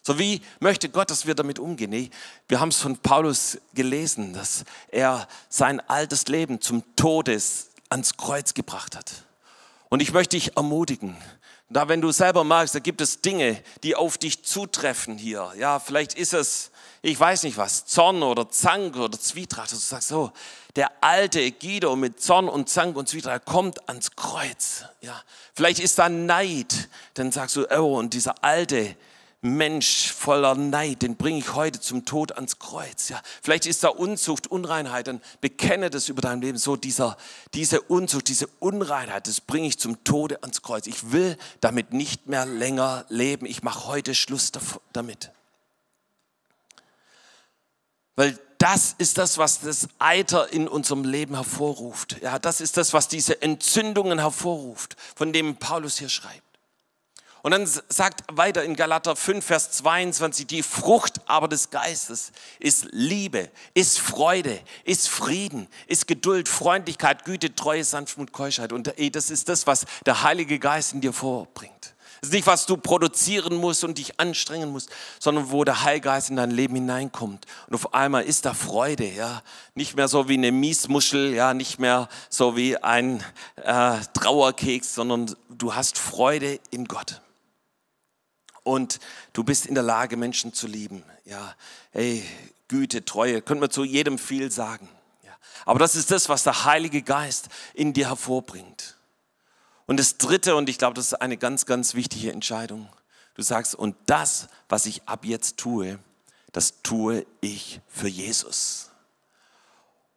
So 0.05 0.19
wie 0.19 0.41
möchte 0.59 0.89
Gott, 0.89 1.09
dass 1.09 1.25
wir 1.25 1.33
damit 1.33 1.59
umgehen? 1.59 2.09
Wir 2.49 2.59
haben 2.59 2.69
es 2.69 2.79
von 2.79 2.97
Paulus 2.97 3.57
gelesen, 3.73 4.33
dass 4.33 4.65
er 4.89 5.29
sein 5.47 5.79
altes 5.89 6.27
Leben 6.27 6.59
zum 6.59 6.83
Todes 6.97 7.69
ans 7.87 8.17
Kreuz 8.17 8.53
gebracht 8.53 8.97
hat. 8.97 9.23
Und 9.87 10.01
ich 10.01 10.11
möchte 10.11 10.35
dich 10.35 10.57
ermutigen, 10.57 11.15
da, 11.73 11.87
wenn 11.87 12.01
du 12.01 12.11
selber 12.11 12.43
magst, 12.43 12.75
da 12.75 12.79
gibt 12.79 13.01
es 13.01 13.21
Dinge, 13.21 13.61
die 13.83 13.95
auf 13.95 14.17
dich 14.17 14.43
zutreffen 14.43 15.17
hier. 15.17 15.51
Ja, 15.57 15.79
vielleicht 15.79 16.13
ist 16.13 16.33
es, 16.33 16.71
ich 17.01 17.19
weiß 17.19 17.43
nicht 17.43 17.57
was, 17.57 17.85
Zorn 17.85 18.23
oder 18.23 18.49
Zank 18.49 18.95
oder 18.95 19.19
Zwietracht. 19.19 19.71
Also 19.71 19.75
du 19.75 19.81
sagst 19.81 20.07
so, 20.07 20.31
der 20.75 20.91
alte 21.01 21.51
Guido 21.51 21.95
mit 21.95 22.21
Zorn 22.21 22.49
und 22.49 22.69
Zank 22.69 22.95
und 22.95 23.09
Zwietracht 23.09 23.45
kommt 23.45 23.87
ans 23.89 24.15
Kreuz. 24.15 24.85
Ja, 25.01 25.21
vielleicht 25.53 25.79
ist 25.79 25.99
da 25.99 26.09
Neid. 26.09 26.89
Dann 27.15 27.31
sagst 27.31 27.55
du, 27.55 27.67
oh, 27.77 27.97
und 27.97 28.13
dieser 28.13 28.43
alte 28.43 28.95
Mensch 29.43 30.11
voller 30.11 30.55
Neid, 30.55 31.01
den 31.01 31.17
bringe 31.17 31.39
ich 31.39 31.53
heute 31.53 31.81
zum 31.81 32.05
Tod 32.05 32.31
ans 32.31 32.59
Kreuz. 32.59 33.09
Ja, 33.09 33.21
vielleicht 33.41 33.65
ist 33.65 33.83
da 33.83 33.89
Unzucht, 33.89 34.47
Unreinheit, 34.47 35.07
dann 35.07 35.21
bekenne 35.41 35.89
das 35.89 36.07
über 36.07 36.21
dein 36.21 36.41
Leben. 36.41 36.57
So 36.57 36.77
dieser, 36.77 37.17
diese 37.53 37.81
Unzucht, 37.81 38.29
diese 38.29 38.47
Unreinheit, 38.59 39.27
das 39.27 39.41
bringe 39.41 39.67
ich 39.67 39.77
zum 39.77 40.03
Tode 40.05 40.41
ans 40.43 40.61
Kreuz. 40.61 40.87
Ich 40.87 41.11
will 41.11 41.37
damit 41.59 41.91
nicht 41.91 42.27
mehr 42.27 42.45
länger 42.45 43.05
leben. 43.09 43.45
Ich 43.45 43.63
mache 43.63 43.85
heute 43.87 44.15
Schluss 44.15 44.51
damit. 44.93 45.31
Weil 48.15 48.39
das 48.59 48.95
ist 48.97 49.17
das, 49.17 49.37
was 49.37 49.59
das 49.59 49.89
Eiter 49.99 50.53
in 50.53 50.69
unserem 50.69 51.03
Leben 51.03 51.35
hervorruft. 51.35 52.21
Ja, 52.21 52.39
das 52.39 52.61
ist 52.61 52.77
das, 52.77 52.93
was 52.93 53.09
diese 53.09 53.41
Entzündungen 53.41 54.19
hervorruft, 54.19 54.95
von 55.15 55.33
dem 55.33 55.57
Paulus 55.57 55.97
hier 55.97 56.07
schreibt. 56.07 56.42
Und 57.43 57.51
dann 57.51 57.67
sagt 57.89 58.23
weiter 58.31 58.63
in 58.63 58.73
Galater 58.77 59.17
5, 59.17 59.45
Vers 59.45 59.71
22, 59.71 60.47
die 60.47 60.63
Frucht 60.63 61.19
aber 61.25 61.49
des 61.49 61.71
Geistes 61.71 62.31
ist 62.57 62.87
Liebe, 62.91 63.51
ist 63.73 63.99
Freude, 63.99 64.61
ist 64.85 65.09
Frieden, 65.09 65.67
ist 65.87 66.07
Geduld, 66.07 66.47
Freundlichkeit, 66.47 67.25
Güte, 67.25 67.53
Treue, 67.53 67.83
Sanftmut, 67.83 68.31
Keuschheit. 68.31 68.71
Und 68.71 68.97
ey, 68.97 69.11
das 69.11 69.29
ist 69.29 69.49
das, 69.49 69.67
was 69.67 69.85
der 70.05 70.23
Heilige 70.23 70.57
Geist 70.57 70.93
in 70.93 71.01
dir 71.01 71.11
vorbringt. 71.11 71.93
Das 72.21 72.29
ist 72.29 72.33
nicht, 72.33 72.47
was 72.47 72.65
du 72.65 72.77
produzieren 72.77 73.57
musst 73.57 73.83
und 73.83 73.97
dich 73.97 74.21
anstrengen 74.21 74.71
musst, 74.71 74.89
sondern 75.19 75.51
wo 75.51 75.65
der 75.65 75.83
Heilige 75.83 76.05
Geist 76.05 76.29
in 76.29 76.37
dein 76.37 76.51
Leben 76.51 76.75
hineinkommt. 76.75 77.45
Und 77.67 77.75
auf 77.75 77.93
einmal 77.93 78.23
ist 78.23 78.45
da 78.45 78.53
Freude, 78.53 79.11
ja. 79.11 79.43
Nicht 79.75 79.97
mehr 79.97 80.07
so 80.07 80.29
wie 80.29 80.35
eine 80.35 80.53
Miesmuschel, 80.53 81.33
ja, 81.33 81.53
nicht 81.53 81.77
mehr 81.77 82.07
so 82.29 82.55
wie 82.55 82.77
ein 82.77 83.21
äh, 83.57 83.97
Trauerkeks, 84.13 84.95
sondern 84.95 85.35
du 85.49 85.75
hast 85.75 85.97
Freude 85.97 86.61
in 86.71 86.85
Gott 86.85 87.19
und 88.63 88.99
du 89.33 89.43
bist 89.43 89.65
in 89.65 89.75
der 89.75 89.83
Lage, 89.83 90.17
Menschen 90.17 90.53
zu 90.53 90.67
lieben. 90.67 91.03
Ja, 91.25 91.55
hey, 91.91 92.23
Güte, 92.67 93.05
Treue, 93.05 93.41
können 93.41 93.61
wir 93.61 93.69
zu 93.69 93.83
jedem 93.83 94.17
viel 94.17 94.51
sagen. 94.51 94.89
Ja. 95.23 95.31
Aber 95.65 95.79
das 95.79 95.95
ist 95.95 96.11
das, 96.11 96.29
was 96.29 96.43
der 96.43 96.65
Heilige 96.65 97.01
Geist 97.01 97.49
in 97.73 97.93
dir 97.93 98.09
hervorbringt. 98.09 98.97
Und 99.85 99.99
das 99.99 100.17
Dritte, 100.17 100.55
und 100.55 100.69
ich 100.69 100.77
glaube, 100.77 100.93
das 100.93 101.07
ist 101.07 101.13
eine 101.15 101.37
ganz, 101.37 101.65
ganz 101.65 101.93
wichtige 101.93 102.31
Entscheidung. 102.31 102.89
Du 103.35 103.41
sagst, 103.41 103.75
und 103.75 103.95
das, 104.05 104.47
was 104.69 104.85
ich 104.85 105.03
ab 105.07 105.25
jetzt 105.25 105.57
tue, 105.57 105.99
das 106.51 106.81
tue 106.83 107.25
ich 107.41 107.81
für 107.87 108.07
Jesus. 108.07 108.91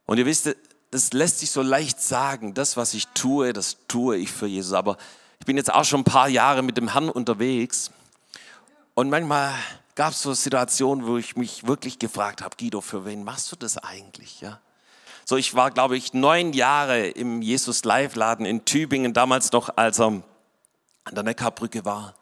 Und 0.05 0.19
ihr 0.19 0.27
wisst, 0.27 0.55
das 0.91 1.13
lässt 1.13 1.41
sich 1.41 1.51
so 1.51 1.63
leicht 1.63 2.01
sagen, 2.01 2.55
das, 2.55 2.77
was 2.77 2.95
ich 2.95 3.09
tue, 3.09 3.53
das 3.53 3.79
tue 3.89 4.17
ich 4.17 4.31
für 4.31 4.47
Jesus. 4.47 4.73
Aber 4.73 4.97
ich 5.41 5.47
bin 5.47 5.57
jetzt 5.57 5.73
auch 5.73 5.85
schon 5.85 6.01
ein 6.01 6.05
paar 6.05 6.29
Jahre 6.29 6.63
mit 6.63 6.77
dem 6.77 6.93
Herrn 6.93 7.09
unterwegs. 7.09 7.91
Und 8.99 9.11
manchmal 9.11 9.53
gab 9.95 10.13
es 10.13 10.23
so 10.23 10.33
Situationen, 10.33 11.07
wo 11.07 11.19
ich 11.19 11.37
mich 11.37 11.67
wirklich 11.67 11.99
gefragt 11.99 12.41
habe, 12.41 12.57
Guido, 12.59 12.81
für 12.81 13.05
wen 13.05 13.25
machst 13.25 13.53
du 13.53 13.57
das 13.57 13.77
eigentlich? 13.77 14.41
Ja? 14.41 14.59
So, 15.27 15.37
ich 15.37 15.55
war, 15.55 15.71
glaube 15.71 15.99
ich, 15.99 16.15
neun 16.15 16.55
Jahre 16.55 17.09
im 17.09 17.43
Jesus 17.43 17.85
Live 17.85 18.15
Laden 18.15 18.47
in 18.47 18.65
Tübingen, 18.65 19.13
damals 19.13 19.53
noch, 19.53 19.77
als 19.77 20.01
er 20.01 20.07
an 20.07 20.25
der 21.13 21.25
Neckarbrücke 21.25 21.85
war. 21.85 22.15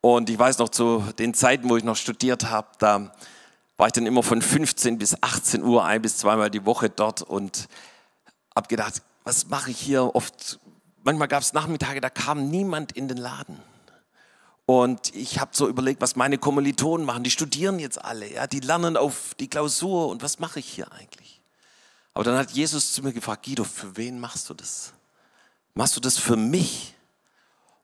Und 0.00 0.30
ich 0.30 0.38
weiß 0.38 0.58
noch, 0.58 0.68
zu 0.68 1.02
den 1.18 1.34
Zeiten, 1.34 1.68
wo 1.68 1.76
ich 1.76 1.82
noch 1.82 1.96
studiert 1.96 2.48
habe, 2.48 2.68
da 2.78 3.12
war 3.76 3.88
ich 3.88 3.92
dann 3.92 4.06
immer 4.06 4.22
von 4.22 4.42
15 4.42 4.96
bis 4.96 5.20
18 5.20 5.64
Uhr 5.64 5.84
ein 5.84 6.02
bis 6.02 6.18
zweimal 6.18 6.50
die 6.50 6.64
Woche 6.66 6.88
dort 6.88 7.22
und 7.22 7.66
habe 8.54 8.68
gedacht, 8.68 9.02
was 9.24 9.48
mache 9.48 9.72
ich 9.72 9.80
hier? 9.80 10.14
Oft, 10.14 10.60
manchmal 11.02 11.26
gab 11.26 11.42
es 11.42 11.52
Nachmittage, 11.52 12.00
da 12.00 12.10
kam 12.10 12.48
niemand 12.48 12.92
in 12.92 13.08
den 13.08 13.16
Laden. 13.16 13.69
Und 14.70 15.12
ich 15.16 15.40
habe 15.40 15.50
so 15.52 15.66
überlegt, 15.66 16.00
was 16.00 16.14
meine 16.14 16.38
Kommilitonen 16.38 17.04
machen. 17.04 17.24
Die 17.24 17.32
studieren 17.32 17.80
jetzt 17.80 18.04
alle, 18.04 18.32
ja, 18.32 18.46
die 18.46 18.60
lernen 18.60 18.96
auf 18.96 19.34
die 19.40 19.50
Klausur. 19.50 20.06
Und 20.06 20.22
was 20.22 20.38
mache 20.38 20.60
ich 20.60 20.68
hier 20.68 20.92
eigentlich? 20.92 21.42
Aber 22.14 22.22
dann 22.22 22.38
hat 22.38 22.52
Jesus 22.52 22.92
zu 22.92 23.02
mir 23.02 23.12
gefragt, 23.12 23.44
Guido, 23.44 23.64
für 23.64 23.96
wen 23.96 24.20
machst 24.20 24.48
du 24.48 24.54
das? 24.54 24.92
Machst 25.74 25.96
du 25.96 26.00
das 26.00 26.18
für 26.18 26.36
mich? 26.36 26.94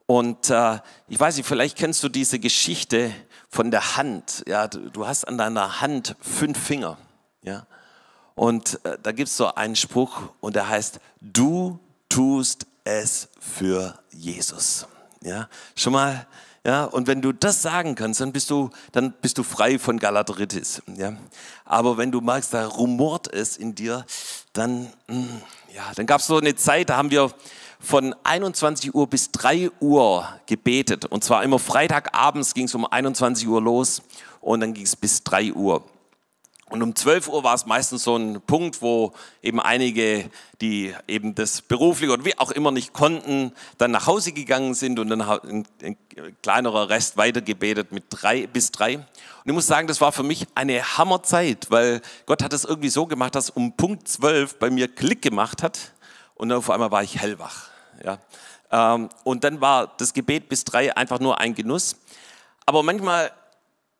Und 0.06 0.48
äh, 0.50 0.78
ich 1.08 1.18
weiß 1.18 1.36
nicht, 1.36 1.48
vielleicht 1.48 1.76
kennst 1.76 2.04
du 2.04 2.08
diese 2.08 2.38
Geschichte 2.38 3.12
von 3.48 3.72
der 3.72 3.96
Hand. 3.96 4.44
Ja, 4.46 4.68
du, 4.68 5.08
hast 5.08 5.26
an 5.26 5.38
deiner 5.38 5.80
Hand 5.80 6.14
fünf 6.20 6.56
Finger. 6.56 6.98
Ja, 7.42 7.66
und 8.36 8.78
äh, 8.84 8.96
da 9.02 9.10
gibt 9.10 9.28
es 9.28 9.36
so 9.36 9.52
einen 9.52 9.74
Spruch 9.74 10.22
und 10.38 10.54
der 10.54 10.68
heißt: 10.68 11.00
Du 11.20 11.80
tust 12.08 12.68
es 12.84 13.28
für 13.40 13.98
Jesus. 14.12 14.86
Ja, 15.20 15.48
schon 15.74 15.92
mal 15.92 16.28
ja, 16.66 16.82
und 16.82 17.06
wenn 17.06 17.22
du 17.22 17.30
das 17.30 17.62
sagen 17.62 17.94
kannst, 17.94 18.20
dann 18.20 18.32
bist 18.32 18.50
du, 18.50 18.70
dann 18.90 19.12
bist 19.22 19.38
du 19.38 19.44
frei 19.44 19.78
von 19.78 20.00
Galateritis. 20.00 20.82
Ja. 20.96 21.12
Aber 21.64 21.96
wenn 21.96 22.10
du 22.10 22.20
magst, 22.20 22.52
da 22.52 22.66
rumort 22.66 23.32
es 23.32 23.56
in 23.56 23.76
dir, 23.76 24.04
dann, 24.52 24.92
mm, 25.06 25.26
ja, 25.72 25.84
dann 25.94 26.06
gab 26.06 26.20
es 26.20 26.26
so 26.26 26.38
eine 26.38 26.56
Zeit, 26.56 26.90
da 26.90 26.96
haben 26.96 27.12
wir 27.12 27.30
von 27.78 28.16
21 28.24 28.92
Uhr 28.96 29.06
bis 29.06 29.30
3 29.30 29.70
Uhr 29.78 30.28
gebetet. 30.46 31.04
Und 31.04 31.22
zwar 31.22 31.44
immer 31.44 31.60
Freitagabends 31.60 32.52
ging 32.52 32.64
es 32.64 32.74
um 32.74 32.84
21 32.84 33.46
Uhr 33.46 33.62
los 33.62 34.02
und 34.40 34.58
dann 34.58 34.74
ging 34.74 34.86
es 34.86 34.96
bis 34.96 35.22
3 35.22 35.52
Uhr. 35.52 35.84
Und 36.68 36.82
um 36.82 36.96
12 36.96 37.28
Uhr 37.28 37.44
war 37.44 37.54
es 37.54 37.64
meistens 37.66 38.02
so 38.02 38.16
ein 38.16 38.40
Punkt, 38.40 38.82
wo 38.82 39.12
eben 39.40 39.60
einige, 39.60 40.28
die 40.60 40.92
eben 41.06 41.36
das 41.36 41.62
beruflich 41.62 42.10
oder 42.10 42.24
wie 42.24 42.36
auch 42.38 42.50
immer 42.50 42.72
nicht 42.72 42.92
konnten, 42.92 43.52
dann 43.78 43.92
nach 43.92 44.08
Hause 44.08 44.32
gegangen 44.32 44.74
sind 44.74 44.98
und 44.98 45.08
dann 45.08 45.22
ein, 45.22 45.64
ein 45.80 45.96
kleinerer 46.42 46.88
Rest 46.88 47.16
weitergebetet 47.16 47.92
mit 47.92 48.04
drei 48.10 48.48
bis 48.48 48.72
drei. 48.72 48.96
Und 48.96 49.04
ich 49.44 49.52
muss 49.52 49.68
sagen, 49.68 49.86
das 49.86 50.00
war 50.00 50.10
für 50.10 50.24
mich 50.24 50.48
eine 50.56 50.98
Hammerzeit, 50.98 51.70
weil 51.70 52.02
Gott 52.26 52.42
hat 52.42 52.52
es 52.52 52.64
irgendwie 52.64 52.88
so 52.88 53.06
gemacht, 53.06 53.36
dass 53.36 53.50
um 53.50 53.76
Punkt 53.76 54.08
12 54.08 54.58
bei 54.58 54.68
mir 54.68 54.88
Klick 54.88 55.22
gemacht 55.22 55.62
hat 55.62 55.92
und 56.34 56.48
dann 56.48 56.58
auf 56.58 56.70
einmal 56.70 56.90
war 56.90 57.04
ich 57.04 57.20
hellwach. 57.20 57.68
Ja. 58.04 58.18
Ähm, 58.72 59.08
und 59.22 59.44
dann 59.44 59.60
war 59.60 59.94
das 59.98 60.12
Gebet 60.12 60.48
bis 60.48 60.64
drei 60.64 60.96
einfach 60.96 61.20
nur 61.20 61.38
ein 61.38 61.54
Genuss. 61.54 61.94
Aber 62.66 62.82
manchmal 62.82 63.30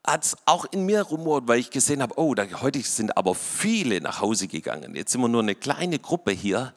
hat 0.07 0.25
es 0.25 0.37
auch 0.47 0.65
in 0.67 0.87
mir 0.87 1.03
rumort, 1.03 1.49
weil 1.49 1.59
ich 1.59 1.71
gesehen 1.71 2.01
habe, 2.01 2.19
oh, 2.19 2.35
da, 2.35 2.45
heute 2.61 2.81
sind 2.81 3.17
aber 3.17 3.35
viele 3.35 4.01
nach 4.01 4.21
Hause 4.21 4.47
gegangen. 4.47 4.95
Jetzt 4.95 5.13
sind 5.13 5.21
wir 5.21 5.29
nur 5.29 5.43
eine 5.43 5.55
kleine 5.55 5.99
Gruppe 5.99 6.31
hier. 6.31 6.73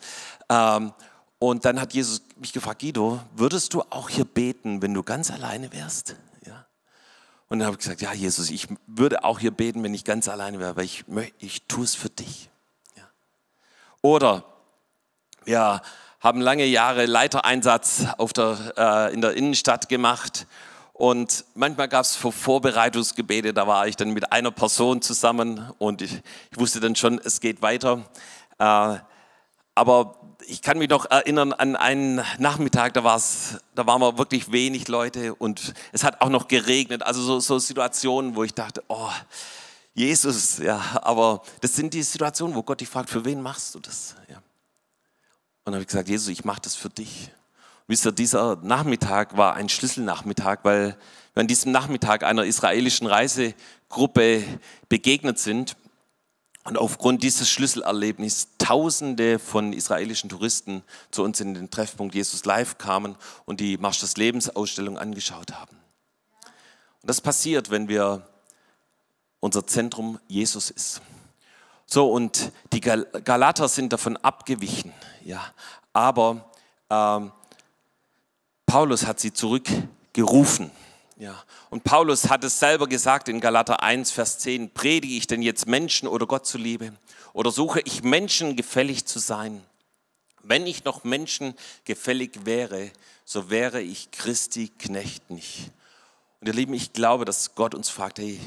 Ähm, 0.49 0.93
und 1.37 1.63
dann 1.63 1.79
hat 1.79 1.93
Jesus 1.93 2.21
mich 2.37 2.51
gefragt, 2.51 2.81
Guido, 2.81 3.19
würdest 3.35 3.73
du 3.73 3.81
auch 3.89 4.09
hier 4.09 4.25
beten, 4.25 4.81
wenn 4.81 4.93
du 4.93 5.03
ganz 5.03 5.31
alleine 5.31 5.71
wärst? 5.71 6.15
Ja. 6.45 6.65
Und 7.47 7.59
dann 7.59 7.67
habe 7.67 7.75
ich 7.75 7.83
gesagt, 7.83 8.01
ja, 8.01 8.13
Jesus, 8.13 8.49
ich 8.49 8.67
würde 8.87 9.23
auch 9.23 9.39
hier 9.39 9.51
beten, 9.51 9.83
wenn 9.83 9.93
ich 9.93 10.03
ganz 10.03 10.27
alleine 10.27 10.59
wäre, 10.59 10.75
weil 10.75 10.85
ich, 10.85 11.05
ich 11.37 11.63
tue 11.67 11.83
es 11.83 11.95
für 11.95 12.09
dich. 12.09 12.49
Ja. 12.97 13.03
Oder 14.01 14.43
wir 15.45 15.81
haben 16.19 16.41
lange 16.41 16.65
Jahre 16.65 17.05
Leitereinsatz 17.05 18.05
auf 18.17 18.33
der, 18.33 18.73
äh, 18.75 19.13
in 19.13 19.21
der 19.21 19.33
Innenstadt 19.33 19.87
gemacht 19.87 20.47
und 20.99 21.45
manchmal 21.55 21.87
gab 21.87 22.01
es 22.01 22.17
Vorbereitungsgebete, 22.17 23.53
da 23.53 23.65
war 23.65 23.87
ich 23.87 23.95
dann 23.95 24.11
mit 24.11 24.33
einer 24.33 24.51
Person 24.51 25.01
zusammen 25.01 25.71
und 25.77 26.01
ich, 26.01 26.11
ich 26.51 26.59
wusste 26.59 26.81
dann 26.81 26.93
schon, 26.97 27.21
es 27.23 27.39
geht 27.39 27.61
weiter. 27.61 28.03
Äh, 28.57 28.97
aber 29.75 30.19
ich 30.45 30.61
kann 30.61 30.77
mich 30.77 30.89
noch 30.89 31.09
erinnern 31.09 31.53
an 31.53 31.77
einen 31.77 32.21
Nachmittag, 32.37 32.95
da, 32.95 33.05
war's, 33.05 33.59
da 33.75 33.87
waren 33.87 34.01
wir 34.01 34.17
wirklich 34.17 34.51
wenig 34.51 34.89
Leute 34.89 35.35
und 35.35 35.73
es 35.93 36.03
hat 36.03 36.19
auch 36.19 36.27
noch 36.27 36.49
geregnet. 36.49 37.01
Also 37.01 37.21
so, 37.21 37.39
so 37.39 37.59
Situationen, 37.59 38.35
wo 38.35 38.43
ich 38.43 38.53
dachte, 38.53 38.83
oh, 38.89 39.09
Jesus, 39.93 40.57
ja, 40.57 40.99
aber 41.01 41.43
das 41.61 41.77
sind 41.77 41.93
die 41.93 42.03
Situationen, 42.03 42.57
wo 42.57 42.61
Gott 42.61 42.81
dich 42.81 42.89
fragt, 42.89 43.09
für 43.09 43.23
wen 43.23 43.41
machst 43.41 43.73
du 43.73 43.79
das? 43.79 44.15
Ja. 44.27 44.35
Und 44.35 44.43
dann 45.63 45.75
habe 45.75 45.83
ich 45.83 45.87
gesagt, 45.87 46.09
Jesus, 46.09 46.27
ich 46.27 46.43
mache 46.43 46.59
das 46.59 46.75
für 46.75 46.89
dich. 46.89 47.31
Wisst 47.89 48.05
ihr, 48.05 48.11
dieser 48.11 48.57
Nachmittag 48.57 49.35
war 49.35 49.55
ein 49.55 49.67
Schlüsselnachmittag, 49.67 50.59
weil 50.61 50.95
wir 51.33 51.41
an 51.41 51.47
diesem 51.47 51.71
Nachmittag 51.71 52.23
einer 52.23 52.43
israelischen 52.43 53.07
Reisegruppe 53.07 54.43
begegnet 54.89 55.39
sind 55.39 55.75
und 56.65 56.77
aufgrund 56.77 57.23
dieses 57.23 57.49
Schlüsselerlebnisses 57.49 58.49
Tausende 58.59 59.39
von 59.39 59.73
israelischen 59.73 60.29
Touristen 60.29 60.83
zu 61.09 61.23
uns 61.23 61.39
in 61.39 61.55
den 61.55 61.71
Treffpunkt 61.71 62.13
Jesus 62.13 62.45
Live 62.45 62.77
kamen 62.77 63.15
und 63.45 63.59
die 63.59 63.79
Marsch 63.79 64.01
des 64.01 64.17
Lebens 64.17 64.55
Ausstellung 64.55 64.99
angeschaut 64.99 65.53
haben. 65.53 65.75
Und 67.01 67.09
das 67.09 67.21
passiert, 67.21 67.71
wenn 67.71 67.87
wir 67.87 68.21
unser 69.39 69.65
Zentrum 69.65 70.19
Jesus 70.27 70.69
ist. 70.69 71.01
So, 71.87 72.11
und 72.11 72.51
die 72.71 72.81
Galater 72.81 73.67
sind 73.67 73.93
davon 73.93 74.15
abgewichen, 74.17 74.93
ja, 75.25 75.43
aber 75.91 76.51
ähm, 76.91 77.31
Paulus 78.69 79.07
hat 79.07 79.19
sie 79.19 79.33
zurückgerufen. 79.33 80.69
Ja. 81.17 81.43
Und 81.71 81.83
Paulus 81.83 82.29
hat 82.29 82.43
es 82.43 82.59
selber 82.59 82.87
gesagt 82.87 83.27
in 83.27 83.39
Galater 83.39 83.81
1, 83.81 84.11
Vers 84.11 84.37
10, 84.37 84.75
predige 84.75 85.15
ich 85.15 85.25
denn 85.25 85.41
jetzt 85.41 85.65
Menschen 85.65 86.07
oder 86.07 86.27
Gott 86.27 86.45
zuliebe? 86.45 86.93
Oder 87.33 87.49
suche 87.49 87.81
ich 87.83 88.03
Menschen 88.03 88.55
gefällig 88.55 89.05
zu 89.05 89.17
sein? 89.17 89.63
Wenn 90.43 90.67
ich 90.67 90.83
noch 90.83 91.03
Menschen 91.03 91.55
gefällig 91.83 92.45
wäre, 92.45 92.91
so 93.25 93.49
wäre 93.49 93.81
ich 93.81 94.11
Christi 94.11 94.67
Knecht 94.77 95.31
nicht. 95.31 95.71
Und 96.39 96.47
ihr 96.47 96.53
Lieben, 96.53 96.75
ich 96.75 96.93
glaube, 96.93 97.25
dass 97.25 97.55
Gott 97.55 97.73
uns 97.73 97.89
fragt, 97.89 98.19
hey, 98.19 98.39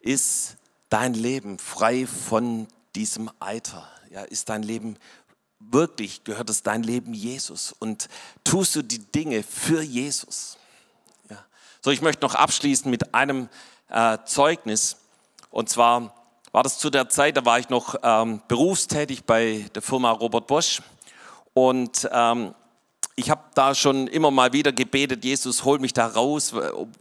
ist 0.00 0.56
dein 0.88 1.14
Leben 1.14 1.60
frei 1.60 2.08
von 2.08 2.66
diesem 2.96 3.30
Eiter? 3.38 3.88
Ja, 4.10 4.22
ist 4.22 4.48
dein 4.48 4.64
Leben 4.64 4.96
wirklich 5.60 6.24
gehört 6.24 6.50
es 6.50 6.62
dein 6.62 6.82
Leben 6.82 7.14
Jesus 7.14 7.74
und 7.78 8.08
tust 8.44 8.76
du 8.76 8.82
die 8.82 8.98
Dinge 8.98 9.42
für 9.42 9.82
Jesus. 9.82 10.56
Ja. 11.30 11.44
So, 11.82 11.90
ich 11.90 12.02
möchte 12.02 12.24
noch 12.24 12.34
abschließen 12.34 12.90
mit 12.90 13.14
einem 13.14 13.48
äh, 13.88 14.18
Zeugnis. 14.24 14.96
Und 15.50 15.68
zwar 15.68 16.14
war 16.52 16.62
das 16.62 16.78
zu 16.78 16.90
der 16.90 17.08
Zeit, 17.08 17.36
da 17.36 17.44
war 17.44 17.58
ich 17.58 17.68
noch 17.68 17.96
ähm, 18.02 18.42
berufstätig 18.48 19.24
bei 19.24 19.68
der 19.74 19.82
Firma 19.82 20.10
Robert 20.10 20.46
Bosch. 20.46 20.80
Und 21.54 22.08
ähm, 22.12 22.54
ich 23.16 23.30
habe 23.30 23.42
da 23.54 23.74
schon 23.74 24.06
immer 24.06 24.30
mal 24.30 24.52
wieder 24.52 24.72
gebetet, 24.72 25.24
Jesus, 25.24 25.64
hol 25.64 25.80
mich 25.80 25.92
da 25.92 26.06
raus, 26.06 26.54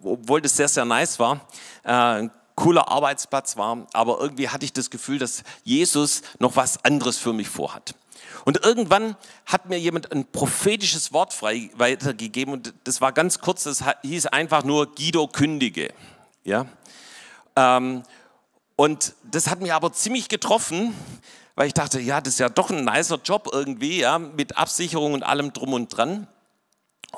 obwohl 0.03 0.41
das 0.41 0.57
sehr, 0.57 0.67
sehr 0.67 0.85
nice 0.85 1.19
war. 1.19 1.41
Äh, 1.83 1.91
ein 1.91 2.31
cooler 2.55 2.89
Arbeitsplatz 2.89 3.55
war, 3.55 3.85
aber 3.93 4.19
irgendwie 4.19 4.49
hatte 4.49 4.65
ich 4.65 4.73
das 4.73 4.89
Gefühl, 4.89 5.19
dass 5.19 5.43
Jesus 5.63 6.23
noch 6.39 6.55
was 6.55 6.83
anderes 6.83 7.17
für 7.17 7.33
mich 7.33 7.47
vorhat. 7.47 7.93
Und 8.45 8.63
irgendwann 8.63 9.15
hat 9.45 9.67
mir 9.67 9.79
jemand 9.79 10.11
ein 10.11 10.25
prophetisches 10.31 11.13
Wort 11.13 11.33
frei 11.33 11.69
weitergegeben 11.75 12.53
und 12.53 12.73
das 12.83 13.01
war 13.01 13.11
ganz 13.11 13.39
kurz, 13.39 13.63
das 13.63 13.83
hieß 14.03 14.27
einfach 14.27 14.63
nur 14.63 14.93
Guido 14.93 15.27
kündige. 15.27 15.93
Ja? 16.43 16.65
Ähm, 17.55 18.03
und 18.75 19.15
das 19.23 19.49
hat 19.49 19.59
mir 19.61 19.75
aber 19.75 19.91
ziemlich 19.91 20.29
getroffen, 20.29 20.93
weil 21.55 21.67
ich 21.67 21.73
dachte, 21.73 21.99
ja, 21.99 22.21
das 22.21 22.33
ist 22.33 22.39
ja 22.39 22.49
doch 22.49 22.69
ein 22.69 22.85
nicer 22.85 23.19
Job 23.23 23.49
irgendwie, 23.51 24.01
ja, 24.01 24.19
mit 24.19 24.57
Absicherung 24.57 25.13
und 25.13 25.23
allem 25.23 25.53
drum 25.53 25.73
und 25.73 25.89
dran. 25.89 26.27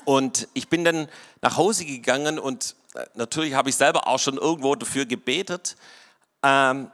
Und 0.05 0.47
ich 0.53 0.69
bin 0.69 0.85
dann 0.85 1.09
nach 1.41 1.57
Hause 1.57 1.83
gegangen 1.83 2.39
und 2.39 2.75
äh, 2.95 3.05
natürlich 3.15 3.53
habe 3.53 3.69
ich 3.69 3.75
selber 3.75 4.07
auch 4.07 4.19
schon 4.19 4.37
irgendwo 4.37 4.75
dafür 4.75 5.05
gebetet. 5.05 5.75
Ähm, 6.43 6.89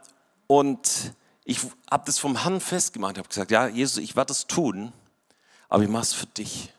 und 0.48 1.14
ich 1.46 1.60
habe 1.88 2.02
das 2.04 2.18
vom 2.18 2.42
Herrn 2.42 2.60
festgemacht, 2.60 3.18
habe 3.18 3.28
gesagt, 3.28 3.52
ja, 3.52 3.68
Jesus, 3.68 3.98
ich 3.98 4.16
werde 4.16 4.28
das 4.28 4.48
tun, 4.48 4.92
aber 5.68 5.84
ich 5.84 5.88
mache 5.88 6.02
es 6.02 6.12
für 6.12 6.26
dich. 6.26 6.72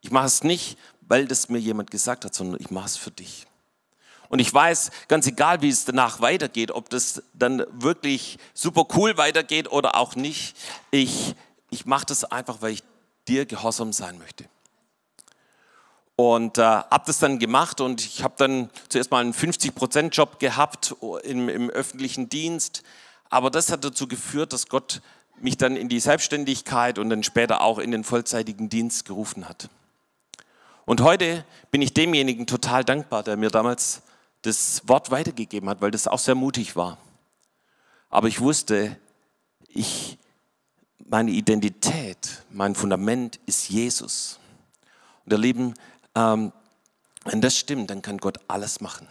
Ich 0.00 0.10
mache 0.10 0.26
es 0.26 0.42
nicht, 0.42 0.76
weil 1.02 1.26
das 1.28 1.48
mir 1.48 1.58
jemand 1.58 1.92
gesagt 1.92 2.24
hat, 2.24 2.34
sondern 2.34 2.60
ich 2.60 2.70
mache 2.70 2.86
es 2.86 2.96
für 2.96 3.12
dich. 3.12 3.46
Und 4.28 4.40
ich 4.40 4.52
weiß, 4.52 4.90
ganz 5.06 5.26
egal, 5.28 5.62
wie 5.62 5.68
es 5.68 5.84
danach 5.84 6.20
weitergeht, 6.20 6.72
ob 6.72 6.90
das 6.90 7.22
dann 7.32 7.64
wirklich 7.70 8.38
super 8.54 8.86
cool 8.96 9.16
weitergeht 9.16 9.70
oder 9.70 9.94
auch 9.94 10.16
nicht, 10.16 10.56
ich, 10.90 11.36
ich 11.70 11.86
mache 11.86 12.06
das 12.06 12.24
einfach, 12.24 12.60
weil 12.60 12.72
ich 12.72 12.82
dir 13.28 13.46
gehorsam 13.46 13.92
sein 13.92 14.18
möchte. 14.18 14.46
Und 16.16 16.58
äh, 16.58 16.62
habe 16.62 17.04
das 17.06 17.20
dann 17.20 17.38
gemacht 17.38 17.80
und 17.80 18.04
ich 18.04 18.24
habe 18.24 18.34
dann 18.36 18.70
zuerst 18.88 19.12
mal 19.12 19.20
einen 19.20 19.32
50%-Job 19.32 20.40
gehabt 20.40 20.96
im, 21.22 21.48
im 21.48 21.70
öffentlichen 21.70 22.28
Dienst, 22.28 22.82
aber 23.30 23.50
das 23.50 23.70
hat 23.70 23.84
dazu 23.84 24.08
geführt, 24.08 24.52
dass 24.52 24.68
Gott 24.68 25.00
mich 25.40 25.56
dann 25.56 25.76
in 25.76 25.88
die 25.88 26.00
Selbstständigkeit 26.00 26.98
und 26.98 27.10
dann 27.10 27.22
später 27.22 27.60
auch 27.60 27.78
in 27.78 27.90
den 27.90 28.04
vollzeitigen 28.04 28.68
Dienst 28.68 29.04
gerufen 29.04 29.48
hat. 29.48 29.68
Und 30.84 31.02
heute 31.02 31.44
bin 31.70 31.82
ich 31.82 31.92
demjenigen 31.92 32.46
total 32.46 32.84
dankbar, 32.84 33.22
der 33.22 33.36
mir 33.36 33.50
damals 33.50 34.02
das 34.42 34.82
Wort 34.88 35.10
weitergegeben 35.10 35.68
hat, 35.68 35.80
weil 35.80 35.90
das 35.90 36.08
auch 36.08 36.18
sehr 36.18 36.34
mutig 36.34 36.76
war. 36.76 36.98
Aber 38.08 38.28
ich 38.28 38.40
wusste, 38.40 38.96
ich, 39.68 40.18
meine 41.06 41.30
Identität, 41.30 42.42
mein 42.50 42.74
Fundament 42.74 43.38
ist 43.46 43.68
Jesus. 43.68 44.38
Und 45.24 45.32
ihr 45.32 45.38
Lieben, 45.38 45.74
ähm, 46.14 46.52
wenn 47.24 47.42
das 47.42 47.56
stimmt, 47.56 47.90
dann 47.90 48.00
kann 48.00 48.18
Gott 48.18 48.38
alles 48.48 48.80
machen. 48.80 49.06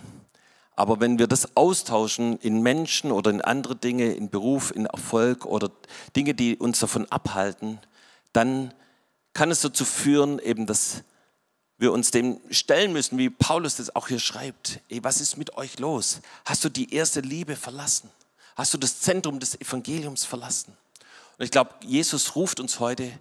Aber 0.78 1.00
wenn 1.00 1.18
wir 1.18 1.26
das 1.26 1.58
austauschen 1.58 2.38
in 2.38 2.62
Menschen 2.62 3.12
oder 3.12 3.32
in 3.32 3.42
andere 3.42 3.76
Dinge, 3.76 4.14
in 4.14 4.30
Beruf, 4.30 4.72
in 4.74 4.86
Erfolg 4.86 5.44
oder 5.44 5.72
Dinge, 6.16 6.36
die 6.36 6.56
uns 6.56 6.80
davon 6.80 7.12
abhalten, 7.12 7.80
dann 8.32 8.72
kann 9.34 9.50
es 9.50 9.62
dazu 9.62 9.86
führen, 9.86 10.38
eben, 10.38 10.68
dass 10.68 11.02
wir 11.80 11.92
uns 11.92 12.12
dem 12.12 12.40
stellen 12.52 12.94
müssen, 12.94 13.18
wie 13.18 13.32
Paulus 13.32 13.78
das 13.78 13.96
auch 13.96 14.08
hier 14.08 14.20
schreibt. 14.20 14.80
Ey, 14.88 15.04
was 15.04 15.20
ist 15.20 15.36
mit 15.36 15.58
euch 15.58 15.80
los? 15.80 16.22
Hast 16.46 16.64
du 16.64 16.70
die 16.70 16.94
erste 16.94 17.22
Liebe 17.22 17.56
verlassen? 17.56 18.12
Hast 18.56 18.72
du 18.76 18.78
das 18.78 19.02
Zentrum 19.02 19.40
des 19.40 19.60
Evangeliums 19.60 20.26
verlassen? 20.26 20.78
Und 21.40 21.46
ich 21.46 21.52
glaube, 21.52 21.72
Jesus 21.82 22.36
ruft 22.36 22.60
uns 22.60 22.80
heute, 22.80 23.12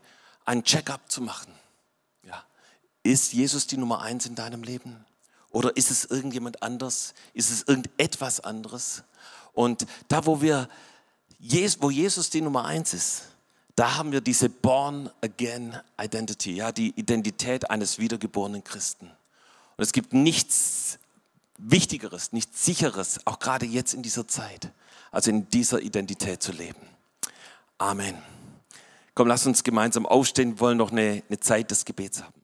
einen 0.45 0.63
Check-up 0.63 1.11
zu 1.11 1.23
machen. 1.23 1.53
Ja. 2.23 2.45
Ist 3.03 3.33
Jesus 3.33 3.67
die 3.67 3.79
Nummer 3.79 4.03
eins 4.03 4.27
in 4.27 4.35
deinem 4.35 4.63
Leben? 4.63 5.07
Oder 5.57 5.75
ist 5.75 5.91
es 5.91 6.05
irgendjemand 6.05 6.63
anders? 6.63 7.15
Ist 7.33 7.51
es 7.51 7.63
irgendetwas 7.63 8.41
anderes? 8.41 9.05
Und 9.55 9.87
da, 10.07 10.27
wo 10.27 10.43
wir, 10.43 10.69
wo 11.79 11.89
Jesus 11.89 12.29
die 12.29 12.43
Nummer 12.43 12.67
eins 12.67 12.93
ist, 12.93 13.23
da 13.75 13.97
haben 13.97 14.13
wir 14.13 14.21
diese 14.21 14.51
Born 14.51 15.09
Again 15.23 15.75
Identity, 15.99 16.57
ja, 16.57 16.73
die 16.73 16.91
Identität 16.91 17.71
eines 17.71 17.99
wiedergeborenen 17.99 18.65
Christen. 18.65 19.07
Und 19.07 19.83
es 19.83 19.93
gibt 19.93 20.13
nichts 20.13 20.99
Wichtigeres, 21.57 22.33
nichts 22.33 22.67
Sicheres, 22.67 23.21
auch 23.25 23.39
gerade 23.39 23.65
jetzt 23.65 23.95
in 23.95 24.03
dieser 24.03 24.29
Zeit, 24.29 24.71
als 25.11 25.27
in 25.27 25.49
dieser 25.49 25.81
Identität 25.81 26.43
zu 26.43 26.53
leben. 26.53 26.87
Amen. 27.79 28.19
Komm, 29.15 29.27
lass 29.27 29.47
uns 29.47 29.65
gemeinsam 29.65 30.05
aufstehen, 30.05 30.57
wir 30.57 30.61
wollen 30.61 30.77
noch 30.77 30.93
eine, 30.93 31.23
eine 31.27 31.41
Zeit 31.41 31.71
des 31.71 31.87
Gebets 31.87 32.23
haben. 32.23 32.36